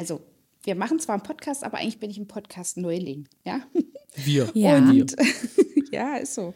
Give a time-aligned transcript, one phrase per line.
[0.00, 0.22] also
[0.62, 3.60] wir machen zwar einen Podcast, aber eigentlich bin ich ein Podcast-Neuling, ja.
[4.16, 4.50] Wir.
[4.54, 4.76] Ja.
[4.78, 5.14] Und,
[5.92, 6.54] ja, ist so.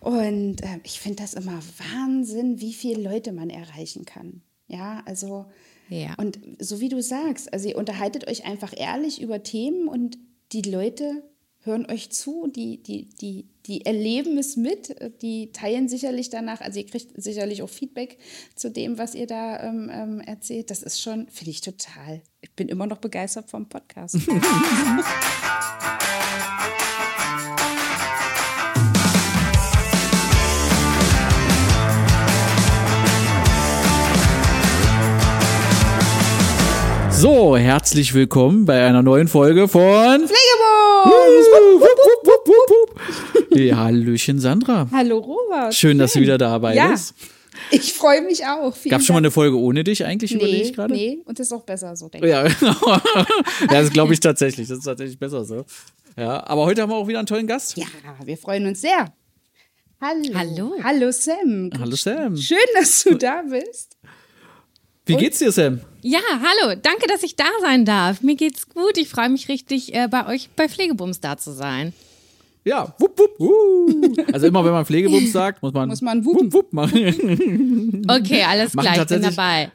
[0.00, 1.60] Und äh, ich finde das immer
[1.92, 4.40] Wahnsinn, wie viele Leute man erreichen kann.
[4.68, 5.46] Ja, also.
[5.88, 6.14] Ja.
[6.16, 10.18] Und so wie du sagst, also ihr unterhaltet euch einfach ehrlich über Themen und
[10.52, 11.22] die Leute
[11.66, 16.78] hören euch zu, die, die, die, die erleben es mit, die teilen sicherlich danach, also
[16.78, 18.18] ihr kriegt sicherlich auch Feedback
[18.54, 20.70] zu dem, was ihr da ähm, ähm erzählt.
[20.70, 22.22] Das ist schon, finde ich total.
[22.40, 24.16] Ich bin immer noch begeistert vom Podcast.
[37.16, 39.80] So, herzlich willkommen bei einer neuen Folge von
[40.28, 40.36] Pflegebus!
[43.54, 44.86] Ja, Hallöchen Sandra.
[44.92, 45.74] Hallo Robert.
[45.74, 46.88] Schön, Schön, dass du wieder dabei ja.
[46.88, 47.14] bist.
[47.70, 48.76] Ich freue mich auch.
[48.90, 50.92] Gab es schon mal eine Folge ohne dich eigentlich, nee, überlege ich gerade?
[50.92, 52.32] Nee, und das ist auch besser so, denke ich.
[52.32, 52.76] Ja, genau.
[53.60, 54.68] ja, das glaube ich tatsächlich.
[54.68, 55.64] Das ist tatsächlich besser so.
[56.18, 57.78] Ja, aber heute haben wir auch wieder einen tollen Gast.
[57.78, 57.86] Ja,
[58.22, 59.10] wir freuen uns sehr.
[60.02, 60.34] Hallo.
[60.34, 60.72] Hallo.
[60.84, 61.70] Hallo Sam.
[61.80, 62.36] Hallo Sam.
[62.36, 63.96] Schön, dass du da bist.
[65.06, 65.20] Wie und?
[65.20, 65.80] geht's dir, Sam?
[66.08, 66.78] Ja, hallo.
[66.80, 68.22] Danke, dass ich da sein darf.
[68.22, 68.96] Mir geht's gut.
[68.96, 71.92] Ich freue mich richtig, äh, bei euch bei Pflegebums da zu sein.
[72.64, 74.32] Ja, wupp, wupp, wupp.
[74.32, 78.04] Also immer, wenn man Pflegebums sagt, muss man, muss man wupp, wupp machen.
[78.08, 79.72] Okay, alles klar, ich bin dabei.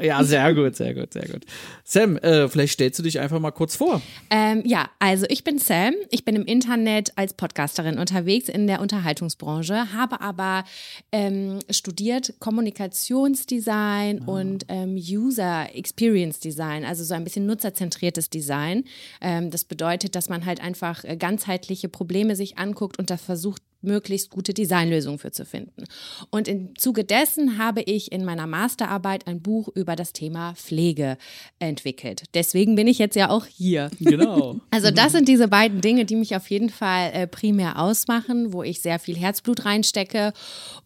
[0.00, 1.44] Ja, sehr gut, sehr gut, sehr gut.
[1.84, 4.00] Sam, äh, vielleicht stellst du dich einfach mal kurz vor.
[4.30, 5.94] Ähm, ja, also ich bin Sam.
[6.10, 10.64] Ich bin im Internet als Podcasterin unterwegs in der Unterhaltungsbranche, habe aber
[11.10, 14.30] ähm, studiert Kommunikationsdesign ah.
[14.30, 18.84] und ähm, User Experience Design, also so ein bisschen nutzerzentriertes Design.
[19.20, 23.62] Ähm, das bedeutet, dass man halt einfach äh, ganzheitliche Probleme sich anguckt und da versucht,
[23.82, 25.84] möglichst gute Designlösungen für zu finden.
[26.30, 31.18] Und im Zuge dessen habe ich in meiner Masterarbeit ein Buch über das Thema Pflege
[31.58, 32.24] entwickelt.
[32.34, 33.90] Deswegen bin ich jetzt ja auch hier.
[33.98, 34.60] Genau.
[34.70, 38.62] Also das sind diese beiden Dinge, die mich auf jeden Fall äh, primär ausmachen, wo
[38.62, 40.32] ich sehr viel Herzblut reinstecke.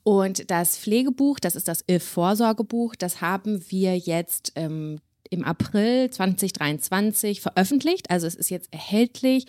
[0.03, 7.41] Und das Pflegebuch, das ist das IF-Vorsorgebuch, das haben wir jetzt ähm, im April 2023
[7.41, 8.11] veröffentlicht.
[8.11, 9.47] Also es ist jetzt erhältlich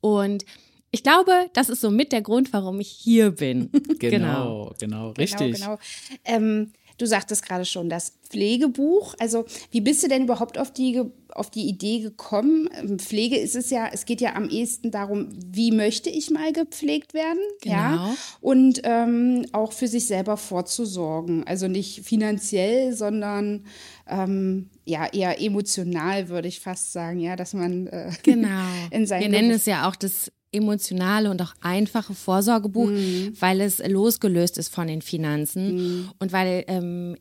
[0.00, 0.44] und
[0.90, 3.70] ich glaube, das ist so mit der Grund, warum ich hier bin.
[3.98, 5.56] genau, genau, genau, richtig.
[5.56, 5.78] Genau, genau.
[6.24, 9.14] Ähm, du sagtest gerade schon, das Pflegebuch.
[9.18, 11.02] Also, wie bist du denn überhaupt auf die,
[11.34, 12.68] auf die Idee gekommen?
[12.74, 16.52] Ähm, Pflege ist es ja, es geht ja am ehesten darum, wie möchte ich mal
[16.52, 17.40] gepflegt werden?
[17.62, 17.74] Genau.
[17.74, 18.14] Ja.
[18.40, 21.46] Und ähm, auch für sich selber vorzusorgen.
[21.46, 23.64] Also nicht finanziell, sondern
[24.06, 28.64] ähm, ja, eher emotional, würde ich fast sagen, ja, dass man äh, genau.
[28.90, 29.22] in seinem.
[29.22, 33.34] Wir nennen es ja auch das emotionale und auch einfache Vorsorgebuch, mhm.
[33.38, 36.10] weil es losgelöst ist von den Finanzen mhm.
[36.18, 37.16] und weil ähm,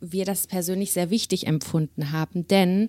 [0.00, 2.46] wir das persönlich sehr wichtig empfunden haben.
[2.48, 2.88] Denn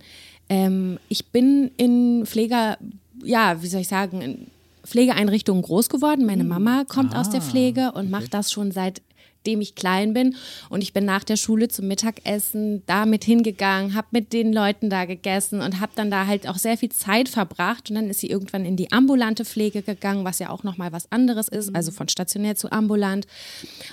[0.49, 2.77] ähm, ich bin in Pfleger,
[3.23, 4.47] ja, wie soll ich sagen, in
[4.83, 6.25] Pflegeeinrichtungen groß geworden.
[6.25, 6.49] Meine mhm.
[6.49, 8.09] Mama kommt ah, aus der ah, Pflege und okay.
[8.09, 9.01] macht das schon seit
[9.43, 10.35] seitdem ich klein bin.
[10.69, 14.89] Und ich bin nach der Schule zum Mittagessen da mit hingegangen, habe mit den Leuten
[14.89, 17.89] da gegessen und habe dann da halt auch sehr viel Zeit verbracht.
[17.89, 21.11] Und dann ist sie irgendwann in die ambulante Pflege gegangen, was ja auch nochmal was
[21.11, 23.27] anderes ist, also von stationär zu ambulant.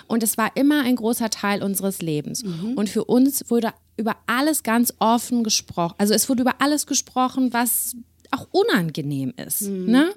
[0.07, 2.45] Und es war immer ein großer Teil unseres Lebens.
[2.45, 2.75] Mhm.
[2.75, 5.95] Und für uns wurde über alles ganz offen gesprochen.
[5.99, 7.97] Also es wurde über alles gesprochen, was
[8.31, 9.63] auch unangenehm ist.
[9.63, 9.91] Mhm.
[9.91, 10.13] Ne?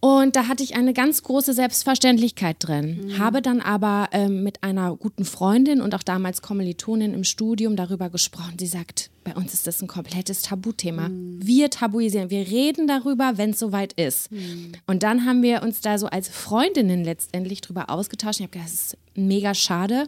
[0.00, 3.00] Und da hatte ich eine ganz große Selbstverständlichkeit drin.
[3.04, 3.18] Mhm.
[3.18, 8.08] Habe dann aber ähm, mit einer guten Freundin und auch damals Kommilitonin im Studium darüber
[8.08, 8.54] gesprochen.
[8.58, 11.10] Sie sagt, bei uns ist das ein komplettes Tabuthema.
[11.10, 11.40] Mhm.
[11.42, 14.32] Wir tabuisieren, wir reden darüber, wenn es soweit ist.
[14.32, 14.72] Mhm.
[14.86, 18.40] Und dann haben wir uns da so als Freundinnen letztendlich drüber ausgetauscht.
[18.40, 20.04] Ich habe gedacht, das ist mega schade.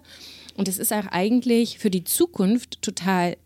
[0.57, 3.37] Und es ist auch eigentlich für die Zukunft total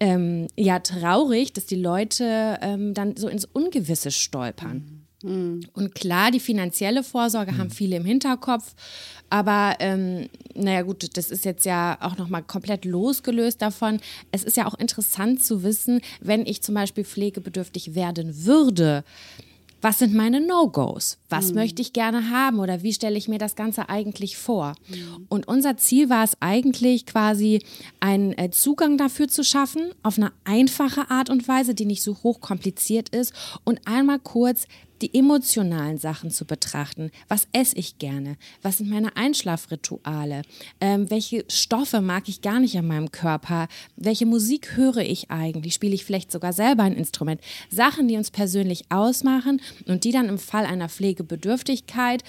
[0.00, 5.05] ähm, ja traurig, dass die Leute ähm, dann so ins Ungewisse stolpern.
[5.26, 5.60] Mhm.
[5.74, 7.58] Und klar, die finanzielle Vorsorge mhm.
[7.58, 8.74] haben viele im Hinterkopf,
[9.28, 14.00] aber ähm, naja gut, das ist jetzt ja auch nochmal komplett losgelöst davon.
[14.30, 19.04] Es ist ja auch interessant zu wissen, wenn ich zum Beispiel pflegebedürftig werden würde,
[19.82, 21.18] was sind meine No-Gos?
[21.28, 21.56] Was mhm.
[21.56, 24.74] möchte ich gerne haben oder wie stelle ich mir das Ganze eigentlich vor?
[24.88, 25.26] Mhm.
[25.28, 27.62] Und unser Ziel war es eigentlich quasi,
[28.00, 32.16] einen äh, Zugang dafür zu schaffen, auf eine einfache Art und Weise, die nicht so
[32.22, 33.32] hochkompliziert ist
[33.64, 34.66] und einmal kurz
[35.02, 37.10] die emotionalen Sachen zu betrachten.
[37.28, 38.36] Was esse ich gerne?
[38.62, 40.42] Was sind meine Einschlafrituale?
[40.80, 43.68] Ähm, welche Stoffe mag ich gar nicht an meinem Körper?
[43.96, 45.74] Welche Musik höre ich eigentlich?
[45.74, 47.40] Spiele ich vielleicht sogar selber ein Instrument?
[47.70, 52.22] Sachen, die uns persönlich ausmachen und die dann im Fall einer Pflegebedürftigkeit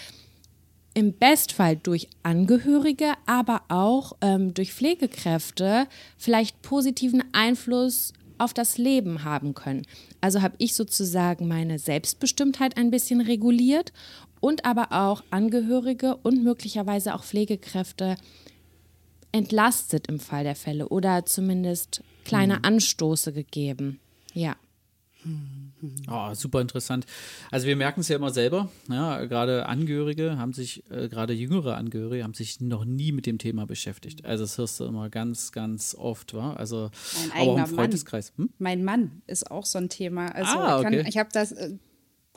[0.98, 5.88] im Bestfall durch Angehörige, aber auch ähm, durch Pflegekräfte
[6.18, 9.86] vielleicht positiven Einfluss auf das Leben haben können.
[10.22, 13.94] Also habe ich sozusagen meine Selbstbestimmtheit ein bisschen reguliert
[14.39, 18.16] und aber auch Angehörige und möglicherweise auch Pflegekräfte
[19.31, 22.66] entlastet im Fall der Fälle oder zumindest kleine hm.
[22.66, 24.00] Anstoße gegeben.
[24.34, 24.56] Ja.
[26.09, 27.06] Oh, super interessant.
[27.51, 31.75] Also wir merken es ja immer selber, ja, gerade Angehörige haben sich, äh, gerade jüngere
[31.75, 34.25] Angehörige haben sich noch nie mit dem Thema beschäftigt.
[34.25, 36.53] Also das hörst du immer ganz, ganz oft, wa?
[36.53, 36.89] Also
[37.29, 38.33] mein aber auch im Freundeskreis.
[38.38, 38.50] Hm?
[38.57, 40.29] Mein Mann ist auch so ein Thema.
[40.29, 41.01] Also ah, okay.
[41.01, 41.71] ich, ich habe das äh,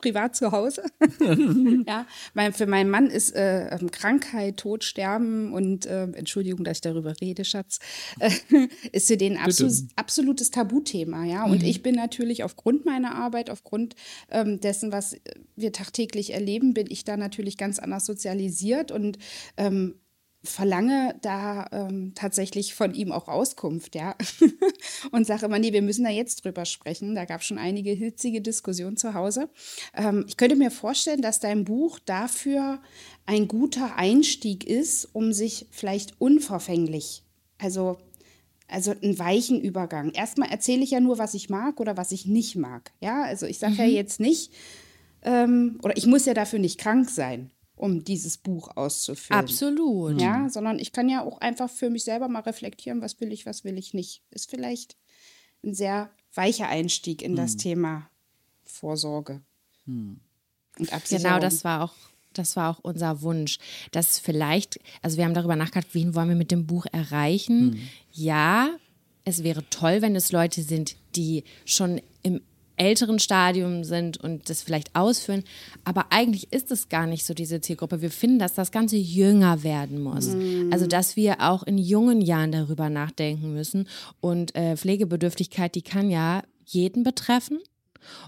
[0.00, 0.82] privat zu Hause.
[1.86, 6.78] ja, mein, für meinen Mann ist äh, ähm, Krankheit, Tod, Sterben und äh, Entschuldigung, dass
[6.78, 7.78] ich darüber rede, Schatz,
[8.18, 8.30] äh,
[8.92, 11.24] ist für den absolut, absolutes Tabuthema.
[11.24, 11.68] Ja, und mhm.
[11.68, 13.94] ich bin natürlich aufgrund meiner Arbeit, aufgrund
[14.30, 15.16] ähm, dessen, was
[15.56, 19.18] wir tagtäglich erleben, bin ich da natürlich ganz anders sozialisiert und
[19.56, 19.94] ähm,
[20.42, 24.16] verlange da ähm, tatsächlich von ihm auch Auskunft, ja.
[25.12, 27.14] und sage immer, nee, wir müssen da jetzt drüber sprechen.
[27.14, 29.50] Da gab es schon einige hitzige Diskussionen zu Hause.
[29.94, 32.80] Ähm, ich könnte mir vorstellen, dass dein Buch dafür
[33.26, 37.22] ein guter Einstieg ist, um sich vielleicht unverfänglich,
[37.58, 37.98] also,
[38.66, 40.10] also einen weichen Übergang.
[40.12, 42.92] Erstmal erzähle ich ja nur, was ich mag oder was ich nicht mag.
[43.00, 43.78] Ja, also ich sage mhm.
[43.80, 44.54] ja jetzt nicht,
[45.22, 47.50] ähm, oder ich muss ja dafür nicht krank sein
[47.80, 49.42] um dieses Buch auszufüllen.
[49.42, 50.20] Absolut.
[50.20, 53.46] Ja, sondern ich kann ja auch einfach für mich selber mal reflektieren, was will ich,
[53.46, 54.22] was will ich nicht.
[54.30, 54.96] Ist vielleicht
[55.64, 57.36] ein sehr weicher Einstieg in hm.
[57.36, 58.10] das Thema
[58.64, 59.40] Vorsorge.
[59.86, 60.20] Hm.
[60.78, 61.24] Und Absicherung.
[61.24, 61.94] Genau, das war auch
[62.32, 63.58] das war auch unser Wunsch,
[63.90, 67.72] dass vielleicht, also wir haben darüber nachgedacht, wen wollen wir mit dem Buch erreichen?
[67.72, 67.80] Hm.
[68.12, 68.70] Ja,
[69.24, 72.40] es wäre toll, wenn es Leute sind, die schon im
[72.80, 75.44] älteren Stadium sind und das vielleicht ausführen.
[75.84, 78.00] Aber eigentlich ist es gar nicht so diese Zielgruppe.
[78.00, 80.28] Wir finden, dass das Ganze jünger werden muss.
[80.28, 80.72] Mm.
[80.72, 83.86] Also, dass wir auch in jungen Jahren darüber nachdenken müssen.
[84.20, 87.60] Und äh, Pflegebedürftigkeit, die kann ja jeden betreffen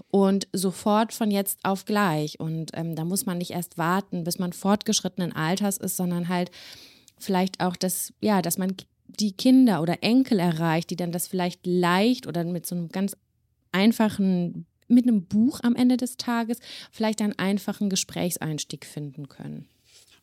[0.09, 2.39] und sofort von jetzt auf gleich.
[2.39, 6.51] Und ähm, da muss man nicht erst warten, bis man fortgeschrittenen Alters ist, sondern halt
[7.17, 8.75] vielleicht auch das, ja, dass man
[9.07, 13.15] die Kinder oder Enkel erreicht, die dann das vielleicht leicht oder mit so einem ganz
[13.73, 16.59] einfachen, mit einem Buch am Ende des Tages
[16.91, 19.67] vielleicht einen einfachen Gesprächseinstieg finden können.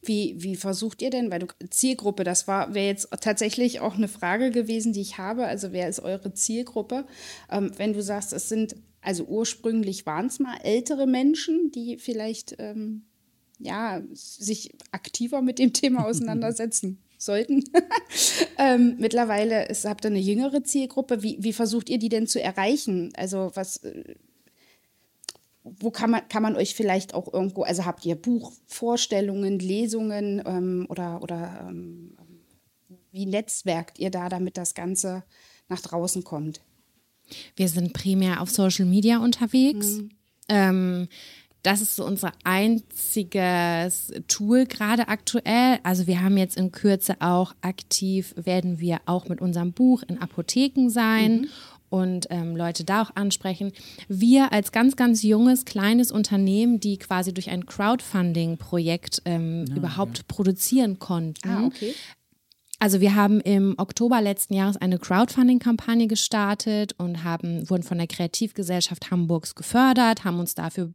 [0.02, 4.08] Wie, wie versucht ihr denn, weil du Zielgruppe, das war wäre jetzt tatsächlich auch eine
[4.08, 5.46] Frage gewesen, die ich habe.
[5.46, 7.06] Also wer ist eure Zielgruppe?
[7.50, 12.56] Ähm, wenn du sagst, es sind also ursprünglich waren es mal ältere Menschen, die vielleicht
[12.58, 13.02] ähm,
[13.58, 17.64] ja sich aktiver mit dem Thema auseinandersetzen sollten.
[18.58, 21.22] ähm, mittlerweile ist, habt ihr eine jüngere Zielgruppe.
[21.22, 23.12] Wie, wie versucht ihr die denn zu erreichen?
[23.16, 24.14] Also was, äh,
[25.62, 30.86] wo kann man, kann man euch vielleicht auch irgendwo, also habt ihr Buchvorstellungen, Lesungen ähm,
[30.88, 32.16] oder, oder ähm,
[33.12, 35.24] wie netzwerkt ihr da, damit das Ganze
[35.68, 36.60] nach draußen kommt?
[37.56, 39.98] Wir sind primär auf Social Media unterwegs.
[39.98, 40.10] Mhm.
[40.48, 41.08] Ähm,
[41.62, 45.78] das ist so unser einziges Tool gerade aktuell.
[45.82, 50.20] Also wir haben jetzt in Kürze auch aktiv, werden wir auch mit unserem Buch in
[50.20, 51.32] Apotheken sein.
[51.32, 51.48] Mhm.
[51.90, 53.72] Und ähm, Leute da auch ansprechen.
[54.06, 60.18] Wir als ganz, ganz junges, kleines Unternehmen, die quasi durch ein Crowdfunding-Projekt ähm, ja, überhaupt
[60.18, 60.24] ja.
[60.28, 61.92] produzieren konnten, ah, okay.
[62.78, 68.06] Also wir haben im Oktober letzten Jahres eine Crowdfunding-Kampagne gestartet und haben, wurden von der
[68.06, 70.94] Kreativgesellschaft Hamburgs gefördert, haben uns dafür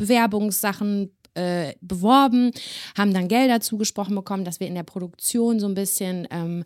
[0.00, 2.50] Bewerbungssachen äh, beworben,
[2.96, 6.64] haben dann Gelder zugesprochen bekommen, dass wir in der Produktion so ein bisschen ähm,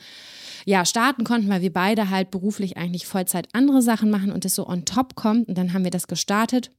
[0.65, 4.55] ja, starten konnten, weil wir beide halt beruflich eigentlich Vollzeit andere Sachen machen und das
[4.55, 5.49] so on top kommt.
[5.49, 6.71] Und dann haben wir das gestartet.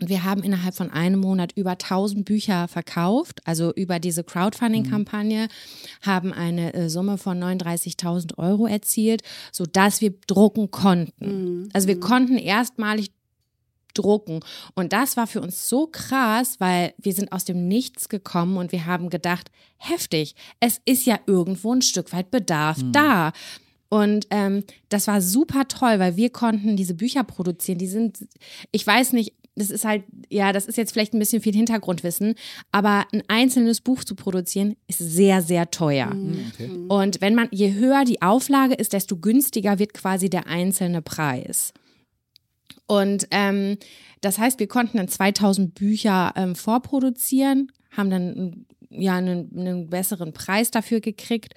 [0.00, 5.48] Und wir haben innerhalb von einem Monat über 1000 Bücher verkauft, also über diese Crowdfunding-Kampagne,
[6.02, 9.22] haben eine äh, Summe von 39.000 Euro erzielt,
[9.52, 11.62] sodass wir drucken konnten.
[11.62, 11.68] Mhm.
[11.72, 13.10] Also wir konnten erstmalig
[13.92, 14.40] drucken.
[14.74, 18.72] Und das war für uns so krass, weil wir sind aus dem Nichts gekommen und
[18.72, 22.92] wir haben gedacht, heftig, es ist ja irgendwo ein Stück weit Bedarf mhm.
[22.92, 23.32] da.
[23.88, 27.78] Und ähm, das war super toll, weil wir konnten diese Bücher produzieren.
[27.78, 28.18] Die sind,
[28.70, 32.34] ich weiß nicht, das ist halt, ja, das ist jetzt vielleicht ein bisschen viel Hintergrundwissen,
[32.72, 36.14] aber ein einzelnes Buch zu produzieren ist sehr, sehr teuer.
[36.14, 36.52] Mhm.
[36.52, 36.70] Okay.
[36.88, 41.72] Und wenn man, je höher die Auflage ist, desto günstiger wird quasi der einzelne Preis.
[42.90, 43.76] Und ähm,
[44.20, 50.32] das heißt, wir konnten dann 2000 Bücher ähm, vorproduzieren, haben dann ja einen, einen besseren
[50.32, 51.54] Preis dafür gekriegt.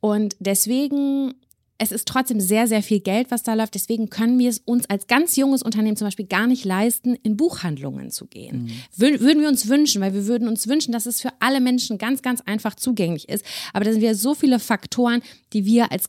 [0.00, 1.34] Und deswegen
[1.78, 3.74] es ist trotzdem sehr, sehr viel Geld, was da läuft.
[3.74, 7.36] Deswegen können wir es uns als ganz junges Unternehmen zum Beispiel gar nicht leisten, in
[7.36, 8.64] Buchhandlungen zu gehen.
[8.64, 9.18] Mhm.
[9.20, 12.22] Würden wir uns wünschen, weil wir würden uns wünschen, dass es für alle Menschen ganz,
[12.22, 13.44] ganz einfach zugänglich ist.
[13.72, 15.22] Aber da sind wir so viele Faktoren,
[15.52, 16.06] die wir als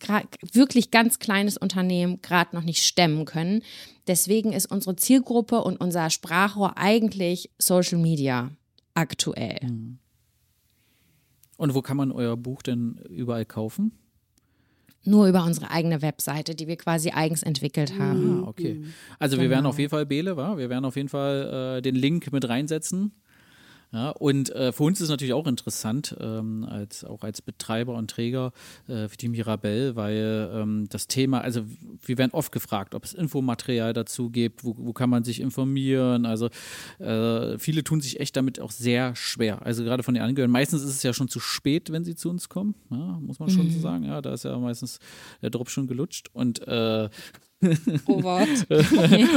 [0.51, 3.63] wirklich ganz kleines Unternehmen gerade noch nicht stemmen können.
[4.08, 8.52] Deswegen ist unsere Zielgruppe und unser Sprachrohr eigentlich Social Media
[8.94, 9.60] aktuell.
[9.64, 10.00] Mhm.
[11.58, 13.94] Und wo kann man euer Buch denn überall kaufen?
[15.06, 18.44] Nur über unsere eigene Webseite, die wir quasi eigens entwickelt haben.
[18.44, 18.84] Ah, okay.
[19.20, 19.70] Also wir werden genau.
[19.70, 20.58] auf jeden Fall, Bele, wa?
[20.58, 23.14] wir werden auf jeden Fall äh, den Link mit reinsetzen
[23.94, 27.94] ja, und äh, für uns ist es natürlich auch interessant, ähm, als, auch als Betreiber
[27.94, 28.52] und Träger
[28.88, 31.64] äh, für die Mirabelle, weil ähm, das Thema, also
[32.02, 36.26] wir werden oft gefragt, ob es Infomaterial dazu gibt, wo, wo kann man sich informieren.
[36.26, 36.50] Also
[36.98, 39.64] äh, viele tun sich echt damit auch sehr schwer.
[39.64, 40.52] Also gerade von den Angehörigen.
[40.52, 43.52] Meistens ist es ja schon zu spät, wenn sie zu uns kommen, ja, muss man
[43.52, 43.72] schon mhm.
[43.72, 44.06] so sagen.
[44.06, 44.98] Ja, da ist ja meistens
[45.44, 46.30] der Drop schon gelutscht.
[46.34, 46.66] Und
[47.63, 48.48] äh, Pro Wort.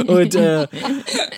[0.07, 0.67] und äh,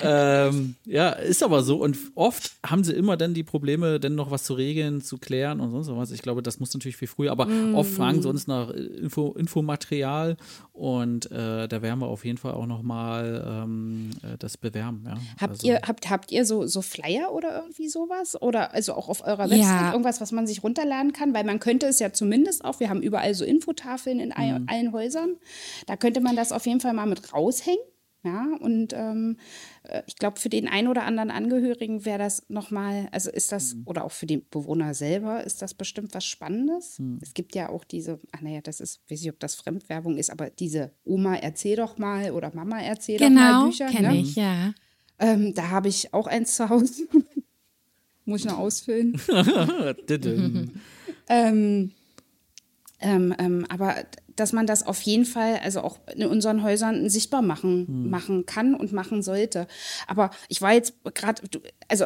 [0.03, 1.77] ähm, ja, ist aber so.
[1.77, 5.59] Und oft haben sie immer dann die Probleme, dann noch was zu regeln, zu klären
[5.59, 6.11] und sonst was.
[6.11, 7.31] Ich glaube, das muss natürlich viel früher.
[7.31, 7.75] Aber mm.
[7.75, 10.37] oft fragen sie uns nach Info, Infomaterial
[10.73, 15.03] und äh, da werden wir auf jeden Fall auch noch mal ähm, äh, das bewerben.
[15.05, 15.17] Ja.
[15.39, 15.67] Habt also.
[15.67, 19.49] ihr habt habt ihr so so Flyer oder irgendwie sowas oder also auch auf eurer
[19.49, 19.91] Website ja.
[19.91, 22.79] irgendwas, was man sich runterladen kann, weil man könnte es ja zumindest auch.
[22.79, 24.67] Wir haben überall so Infotafeln in mm.
[24.67, 25.35] allen Häusern.
[25.85, 27.83] Da könnte man das auf jeden jeden Fall mal mit raushängen.
[28.21, 29.37] Ja, und ähm,
[29.83, 33.75] äh, ich glaube, für den einen oder anderen Angehörigen wäre das nochmal, also ist das,
[33.75, 33.83] mhm.
[33.85, 36.99] oder auch für den Bewohner selber, ist das bestimmt was Spannendes.
[36.99, 37.19] Mhm.
[37.21, 40.31] Es gibt ja auch diese, ach naja, das ist, weiß ich, ob das Fremdwerbung ist,
[40.31, 43.85] aber diese Oma erzähl doch mal oder Mama erzähl genau, doch mal Bücher.
[43.85, 44.19] Genau, kenne ne?
[44.19, 44.73] ich, ja.
[45.19, 47.07] Ähm, da habe ich auch eins zu Hause.
[48.25, 49.19] Muss ich noch ausfüllen.
[51.29, 51.91] ähm,
[52.99, 53.95] ähm, ähm, aber
[54.35, 58.09] dass man das auf jeden Fall, also auch in unseren Häusern sichtbar machen, hm.
[58.09, 59.67] machen kann und machen sollte.
[60.07, 61.41] Aber ich war jetzt gerade,
[61.87, 62.05] also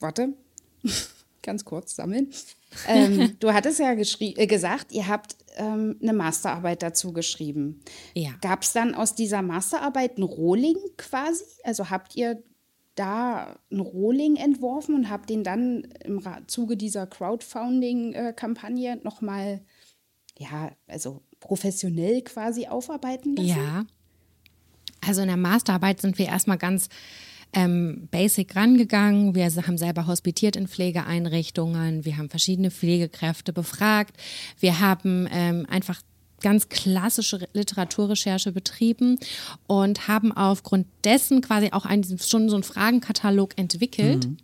[0.00, 0.34] warte,
[1.42, 2.30] ganz kurz sammeln.
[2.88, 7.80] ähm, du hattest ja äh, gesagt, ihr habt ähm, eine Masterarbeit dazu geschrieben.
[8.14, 8.32] Ja.
[8.42, 11.44] Gab es dann aus dieser Masterarbeit ein Rohling quasi?
[11.64, 12.42] Also habt ihr
[12.96, 19.60] da ein Rohling entworfen und habt den dann im Zuge dieser Crowdfunding-Kampagne äh, nochmal,
[20.38, 23.48] ja, also professionell quasi aufarbeiten lassen?
[23.48, 23.86] Ja.
[25.06, 26.88] Also in der Masterarbeit sind wir erstmal ganz
[27.52, 29.34] ähm, basic rangegangen.
[29.34, 32.04] Wir haben selber hospitiert in Pflegeeinrichtungen.
[32.04, 34.16] Wir haben verschiedene Pflegekräfte befragt.
[34.58, 36.00] Wir haben ähm, einfach
[36.42, 39.18] ganz klassische Literaturrecherche betrieben
[39.66, 44.26] und haben aufgrund dessen quasi auch einen, schon so einen Fragenkatalog entwickelt.
[44.26, 44.36] Mhm.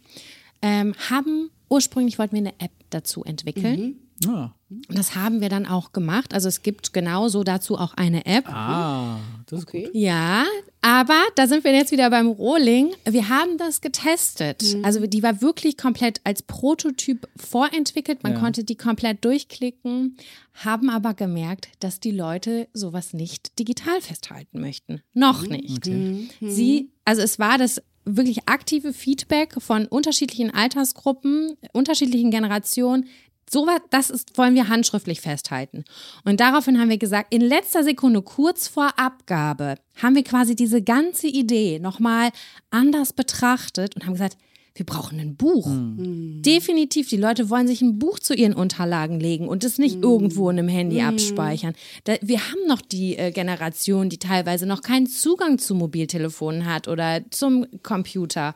[0.63, 4.01] Ähm, haben ursprünglich wollten wir eine App dazu entwickeln.
[4.25, 4.31] Mhm.
[4.31, 4.55] Ja.
[4.89, 6.35] Und das haben wir dann auch gemacht.
[6.35, 8.49] Also es gibt genauso dazu auch eine App.
[8.49, 9.85] Ah, das ist okay.
[9.85, 9.95] gut.
[9.95, 10.45] Ja,
[10.81, 12.93] aber da sind wir jetzt wieder beim Rohling.
[13.09, 14.63] Wir haben das getestet.
[14.63, 14.85] Mhm.
[14.85, 18.23] Also die war wirklich komplett als Prototyp vorentwickelt.
[18.23, 18.41] Man ja.
[18.41, 20.17] konnte die komplett durchklicken,
[20.55, 25.03] haben aber gemerkt, dass die Leute sowas nicht digital festhalten möchten.
[25.15, 25.51] Noch mhm.
[25.51, 25.79] nicht.
[25.79, 26.29] Okay.
[26.41, 26.51] Mhm.
[26.51, 33.07] Sie, also es war das wirklich aktive Feedback von unterschiedlichen Altersgruppen, unterschiedlichen Generationen,
[33.53, 35.85] so das ist, wollen wir handschriftlich festhalten.
[36.25, 40.83] Und daraufhin haben wir gesagt, in letzter Sekunde, kurz vor Abgabe, haben wir quasi diese
[40.83, 42.31] ganze Idee nochmal
[42.71, 44.39] anders betrachtet und haben gesagt,
[44.75, 45.67] wir brauchen ein Buch.
[45.67, 46.41] Mhm.
[46.41, 50.03] Definitiv, die Leute wollen sich ein Buch zu ihren Unterlagen legen und es nicht mhm.
[50.03, 51.09] irgendwo in einem Handy mhm.
[51.09, 51.75] abspeichern.
[52.05, 56.89] Da, wir haben noch die äh, Generation, die teilweise noch keinen Zugang zu Mobiltelefonen hat
[56.89, 58.55] oder zum Computer.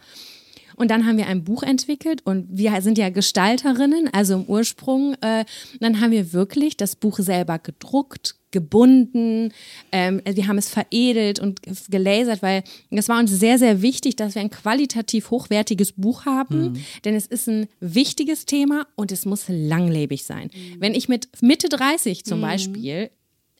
[0.76, 5.14] Und dann haben wir ein Buch entwickelt und wir sind ja Gestalterinnen, also im Ursprung.
[5.20, 5.44] Äh,
[5.80, 9.52] dann haben wir wirklich das Buch selber gedruckt, gebunden.
[9.92, 14.34] Ähm, wir haben es veredelt und gelasert, weil es war uns sehr, sehr wichtig, dass
[14.34, 16.76] wir ein qualitativ hochwertiges Buch haben, mhm.
[17.04, 20.50] denn es ist ein wichtiges Thema und es muss langlebig sein.
[20.54, 20.76] Mhm.
[20.80, 22.42] Wenn ich mit Mitte 30 zum mhm.
[22.42, 23.10] Beispiel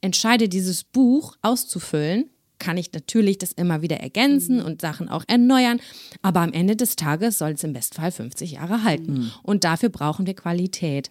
[0.00, 4.64] entscheide, dieses Buch auszufüllen, kann ich natürlich das immer wieder ergänzen mhm.
[4.64, 5.80] und Sachen auch erneuern.
[6.22, 9.12] Aber am Ende des Tages soll es im Bestfall 50 Jahre halten.
[9.12, 9.32] Mhm.
[9.42, 11.10] Und dafür brauchen wir Qualität.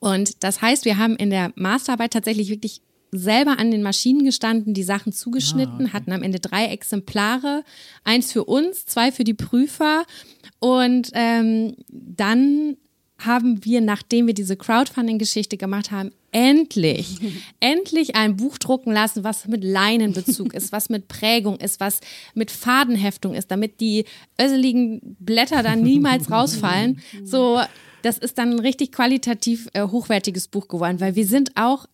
[0.00, 2.80] Und das heißt, wir haben in der Masterarbeit tatsächlich wirklich
[3.12, 5.92] selber an den Maschinen gestanden, die Sachen zugeschnitten, ah, okay.
[5.92, 7.62] hatten am Ende drei Exemplare,
[8.04, 10.04] eins für uns, zwei für die Prüfer.
[10.58, 12.78] Und ähm, dann
[13.18, 17.18] haben wir, nachdem wir diese Crowdfunding-Geschichte gemacht haben, endlich,
[17.60, 22.00] endlich ein Buch drucken lassen, was mit Leinenbezug ist, was mit Prägung ist, was
[22.34, 24.06] mit Fadenheftung ist, damit die
[24.40, 27.00] öseligen Blätter dann niemals rausfallen.
[27.22, 27.60] So,
[28.00, 31.86] das ist dann ein richtig qualitativ äh, hochwertiges Buch geworden, weil wir sind auch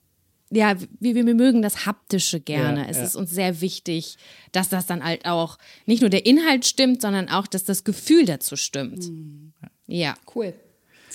[0.51, 2.81] ja, wir, wir mögen das Haptische gerne.
[2.81, 3.03] Ja, es ja.
[3.03, 4.17] ist uns sehr wichtig,
[4.53, 8.25] dass das dann halt auch nicht nur der Inhalt stimmt, sondern auch, dass das Gefühl
[8.25, 9.11] dazu stimmt.
[9.11, 9.53] Mhm.
[9.87, 10.15] Ja.
[10.35, 10.55] Cool.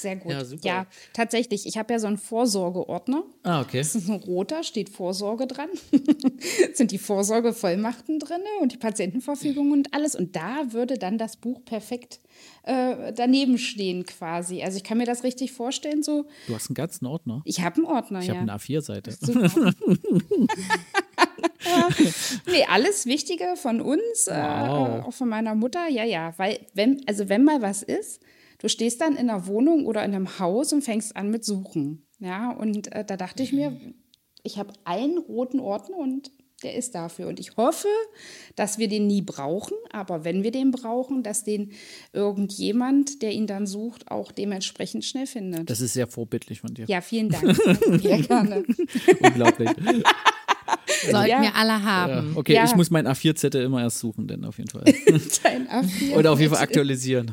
[0.03, 0.33] Sehr gut.
[0.33, 0.67] Ja, super.
[0.67, 1.65] ja tatsächlich.
[1.65, 3.23] Ich habe ja so einen Vorsorgeordner.
[3.43, 3.77] Ah, okay.
[3.77, 5.69] Das ist ein roter, steht Vorsorge dran.
[6.73, 10.13] sind die Vorsorgevollmachten drin und die Patientenverfügung und alles.
[10.13, 12.19] Und da würde dann das Buch perfekt
[12.63, 14.61] äh, daneben stehen quasi.
[14.61, 16.25] Also ich kann mir das richtig vorstellen so.
[16.47, 17.41] Du hast einen ganzen Ordner?
[17.45, 18.33] Ich habe einen Ordner, ich ja.
[18.33, 19.15] Ich habe eine A4-Seite.
[22.51, 24.99] nee, alles Wichtige von uns, äh, wow.
[24.99, 26.33] äh, auch von meiner Mutter, ja, ja.
[26.35, 28.19] Weil, wenn, also wenn mal was ist,
[28.63, 32.07] du stehst dann in einer Wohnung oder in einem Haus und fängst an mit Suchen.
[32.17, 33.79] Ja, und äh, da dachte ich mir,
[34.41, 36.31] ich habe einen roten Ordner und
[36.63, 37.27] der ist dafür.
[37.27, 37.89] Und ich hoffe,
[38.55, 41.73] dass wir den nie brauchen, aber wenn wir den brauchen, dass den
[42.13, 45.69] irgendjemand, der ihn dann sucht, auch dementsprechend schnell findet.
[45.69, 46.85] Das ist sehr vorbildlich von dir.
[46.87, 47.55] Ja, vielen Dank.
[48.01, 48.63] Sehr gerne.
[49.21, 49.69] Unglaublich.
[51.11, 51.41] Sollten ja.
[51.41, 52.31] wir alle haben.
[52.31, 52.37] Ja.
[52.37, 52.63] Okay, ja.
[52.63, 54.83] ich muss meinen A4-Zettel immer erst suchen, denn auf jeden Fall.
[55.43, 56.15] Dein A4.
[56.15, 57.31] Oder auf jeden Fall aktualisieren.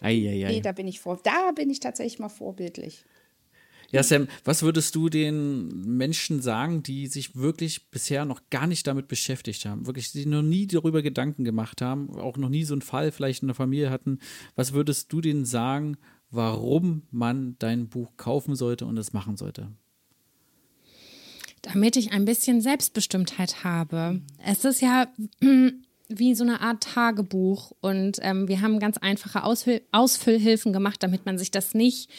[0.00, 0.48] Eieiei.
[0.50, 1.20] Nee, da bin ich vor.
[1.22, 3.04] Da bin ich tatsächlich mal vorbildlich.
[3.92, 8.86] Ja, Sam, was würdest du den Menschen sagen, die sich wirklich bisher noch gar nicht
[8.86, 12.74] damit beschäftigt haben, wirklich die noch nie darüber Gedanken gemacht haben, auch noch nie so
[12.74, 14.18] einen Fall vielleicht in der Familie hatten?
[14.56, 15.96] Was würdest du denen sagen,
[16.30, 19.70] warum man dein Buch kaufen sollte und es machen sollte?
[21.62, 24.20] Damit ich ein bisschen Selbstbestimmtheit habe.
[24.44, 25.06] Es ist ja
[26.08, 27.72] wie so eine Art Tagebuch.
[27.80, 32.10] Und ähm, wir haben ganz einfache Ausfüll Ausfüllhilfen gemacht, damit man sich das nicht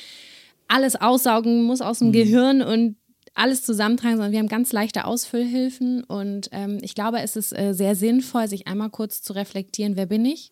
[0.68, 2.14] alles aussaugen muss aus dem mhm.
[2.14, 2.98] Gehirn und
[3.34, 6.04] alles zusammentragen, sondern wir haben ganz leichte Ausfüllhilfen.
[6.04, 10.08] Und ähm, ich glaube, es ist äh, sehr sinnvoll, sich einmal kurz zu reflektieren, wer
[10.08, 10.52] bin ich?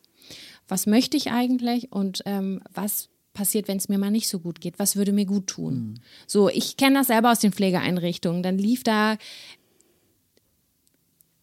[0.68, 1.92] Was möchte ich eigentlich?
[1.92, 4.80] Und ähm, was passiert, wenn es mir mal nicht so gut geht?
[4.80, 5.76] Was würde mir gut tun?
[5.76, 5.94] Mhm.
[6.28, 8.44] So, ich kenne das selber aus den Pflegeeinrichtungen.
[8.44, 9.18] Dann lief da,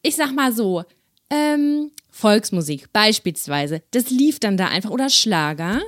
[0.03, 0.85] ich sag mal so,
[1.33, 3.83] ähm, Volksmusik beispielsweise.
[3.91, 5.81] Das lief dann da einfach oder Schlager.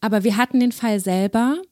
[0.00, 1.62] Aber wir hatten den Fall selber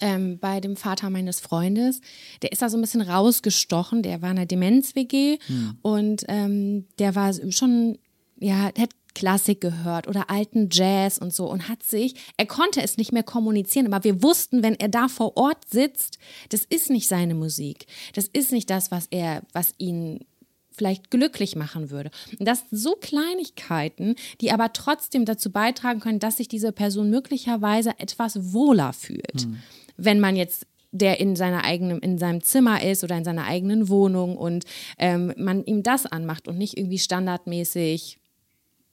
[0.00, 2.00] ähm, bei dem Vater meines Freundes.
[2.42, 4.02] Der ist da so ein bisschen rausgestochen.
[4.02, 5.78] Der war in einer Demenz-WG hm.
[5.82, 7.98] und ähm, der war schon,
[8.40, 12.82] ja, der hat Klassik gehört oder alten Jazz und so und hat sich, er konnte
[12.82, 16.18] es nicht mehr kommunizieren, aber wir wussten, wenn er da vor Ort sitzt,
[16.48, 17.86] das ist nicht seine Musik.
[18.14, 20.24] Das ist nicht das, was er, was ihn
[20.76, 22.10] vielleicht glücklich machen würde.
[22.38, 27.10] Und das sind so Kleinigkeiten, die aber trotzdem dazu beitragen können, dass sich diese Person
[27.10, 29.42] möglicherweise etwas wohler fühlt.
[29.42, 29.58] Hm.
[29.96, 33.88] Wenn man jetzt der in seiner eigenen, in seinem Zimmer ist oder in seiner eigenen
[33.88, 34.64] Wohnung und
[34.96, 38.20] ähm, man ihm das anmacht und nicht irgendwie standardmäßig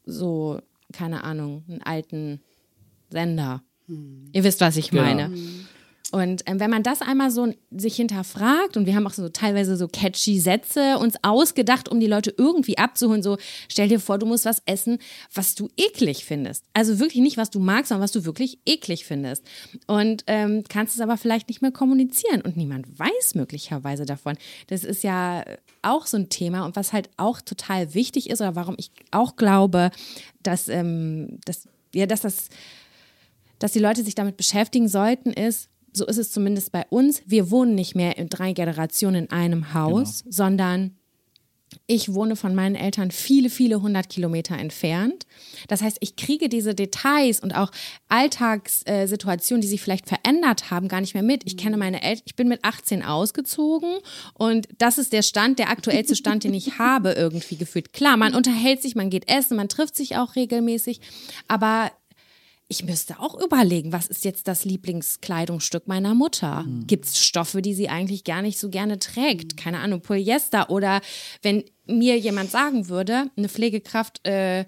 [0.05, 0.59] so,
[0.91, 2.41] keine Ahnung, einen alten
[3.09, 3.61] Sender.
[3.85, 4.29] Hm.
[4.33, 5.21] Ihr wisst, was ich meine.
[5.23, 5.41] Ja.
[6.12, 9.78] Und ähm, wenn man das einmal so sich hinterfragt, und wir haben auch so teilweise
[9.78, 13.38] so catchy Sätze uns ausgedacht, um die Leute irgendwie abzuholen, so
[13.69, 15.00] stell dir vor, du musst was essen,
[15.34, 16.65] was du eklig findest.
[16.74, 19.45] Also wirklich nicht, was du magst, sondern was du wirklich eklig findest.
[19.88, 24.38] Und ähm, kannst es aber vielleicht nicht mehr kommunizieren und niemand weiß möglicherweise davon.
[24.67, 25.45] Das ist ja
[25.82, 29.38] auch so ein Thema und was halt auch total wichtig ist oder warum ich auch
[29.38, 29.91] glaube,
[30.43, 32.50] dass, ähm, dass, ja, dass das
[33.62, 37.51] dass die Leute sich damit beschäftigen sollten, ist, so ist es zumindest bei uns, wir
[37.51, 40.36] wohnen nicht mehr in drei Generationen in einem Haus, genau.
[40.36, 40.97] sondern
[41.88, 45.25] ich wohne von meinen Eltern viele, viele hundert Kilometer entfernt.
[45.67, 47.71] Das heißt, ich kriege diese Details und auch
[48.10, 51.43] Alltagssituationen, die sich vielleicht verändert haben, gar nicht mehr mit.
[51.45, 53.95] Ich kenne meine Eltern, ich bin mit 18 ausgezogen
[54.34, 57.93] und das ist der Stand, der aktuellste Stand, den ich habe, irgendwie gefühlt.
[57.93, 61.01] Klar, man unterhält sich, man geht essen, man trifft sich auch regelmäßig,
[61.47, 61.91] aber
[62.71, 66.63] ich müsste auch überlegen, was ist jetzt das Lieblingskleidungsstück meiner Mutter?
[66.63, 66.88] Mhm.
[66.88, 69.57] Gibt es Stoffe, die sie eigentlich gar nicht so gerne trägt?
[69.57, 71.01] Keine Ahnung, Polyester oder
[71.41, 74.65] wenn mir jemand sagen würde, eine Pflegekraft, äh,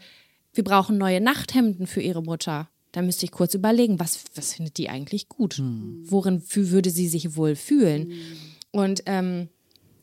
[0.54, 2.70] wir brauchen neue Nachthemden für ihre Mutter.
[2.92, 5.60] Da müsste ich kurz überlegen, was, was findet die eigentlich gut?
[5.60, 6.04] Mhm.
[6.04, 8.10] Worin würde sie sich wohl fühlen?
[8.10, 8.38] Mhm.
[8.72, 9.48] Und ähm,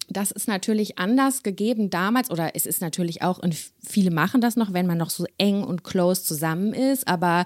[0.09, 3.55] das ist natürlich anders gegeben damals oder es ist natürlich auch, und
[3.87, 7.45] viele machen das noch, wenn man noch so eng und close zusammen ist, aber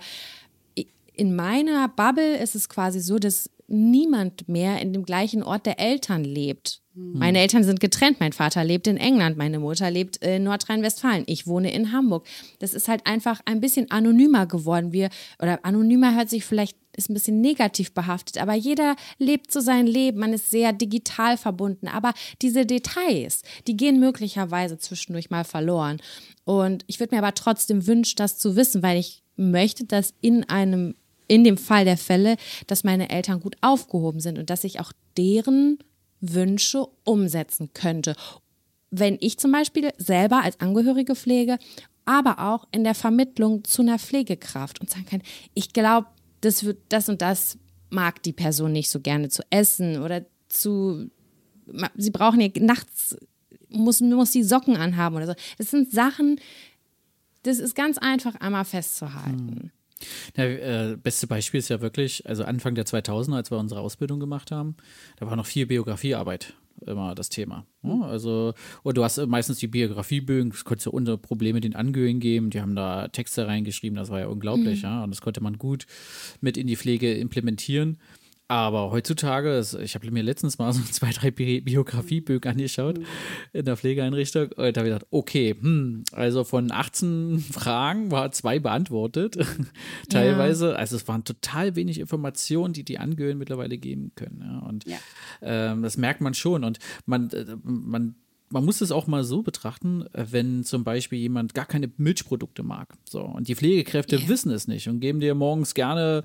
[1.15, 5.79] in meiner Bubble ist es quasi so, dass niemand mehr in dem gleichen Ort der
[5.79, 6.83] Eltern lebt.
[6.95, 7.19] Mhm.
[7.19, 8.21] Meine Eltern sind getrennt.
[8.21, 11.25] Mein Vater lebt in England, meine Mutter lebt in Nordrhein-Westfalen.
[11.27, 12.27] Ich wohne in Hamburg.
[12.59, 14.93] Das ist halt einfach ein bisschen anonymer geworden.
[14.93, 15.09] Wir,
[15.41, 19.87] oder anonymer hört sich vielleicht, ist ein bisschen negativ behaftet, aber jeder lebt so sein
[19.87, 20.21] Leben.
[20.21, 21.89] Man ist sehr digital verbunden.
[21.89, 26.01] Aber diese Details, die gehen möglicherweise zwischendurch mal verloren.
[26.45, 30.49] Und ich würde mir aber trotzdem wünschen, das zu wissen, weil ich möchte, dass in
[30.49, 30.95] einem
[31.29, 34.93] in dem Fall der Fälle, dass meine Eltern gut aufgehoben sind und dass ich auch
[35.17, 35.79] deren
[36.21, 38.15] Wünsche umsetzen könnte.
[38.91, 41.59] Wenn ich zum Beispiel selber als Angehörige pflege,
[42.05, 45.23] aber auch in der Vermittlung zu einer Pflegekraft und sagen kann,
[45.55, 46.09] ich glaube,
[46.41, 47.59] das wird das und das
[47.91, 51.11] mag die Person nicht so gerne zu essen oder zu
[51.97, 53.17] sie brauchen ja nachts
[53.71, 55.35] muss muss die Socken anhaben oder so.
[55.59, 56.41] Das sind Sachen,
[57.43, 59.61] das ist ganz einfach einmal festzuhalten.
[59.63, 59.71] Hm.
[60.37, 64.21] Ja, äh, beste Beispiel ist ja wirklich, also Anfang der 2000er, als wir unsere Ausbildung
[64.21, 64.77] gemacht haben,
[65.17, 66.55] da war noch viel Biografiearbeit
[66.87, 67.67] immer das Thema.
[67.83, 68.03] Ja, mhm.
[68.03, 72.51] also, und du hast meistens die Biografiebögen, das konntest du ohne Probleme den Angehörigen geben,
[72.51, 74.89] die haben da Texte reingeschrieben, das war ja unglaublich, mhm.
[74.89, 75.87] ja, und das konnte man gut
[76.41, 77.99] mit in die Pflege implementieren.
[78.47, 83.05] Aber heutzutage, ich habe mir letztens mal so zwei, drei Bi Biografiebögen angeschaut mhm.
[83.55, 88.33] in der Pflegeeinrichtung und da habe ich gedacht, okay, hm, also von 18 Fragen war
[88.33, 89.39] zwei beantwortet,
[90.11, 90.73] teilweise.
[90.73, 90.77] Ja.
[90.77, 94.43] Also es waren total wenig Informationen, die die Angehörigen mittlerweile geben können.
[94.45, 94.59] Ja.
[94.59, 94.99] Und ja.
[95.41, 98.15] Ähm, das merkt man schon und man, äh, man
[98.51, 102.95] man muss es auch mal so betrachten, wenn zum Beispiel jemand gar keine Milchprodukte mag.
[103.05, 104.29] So, und die Pflegekräfte yeah.
[104.29, 106.23] wissen es nicht und geben dir morgens gerne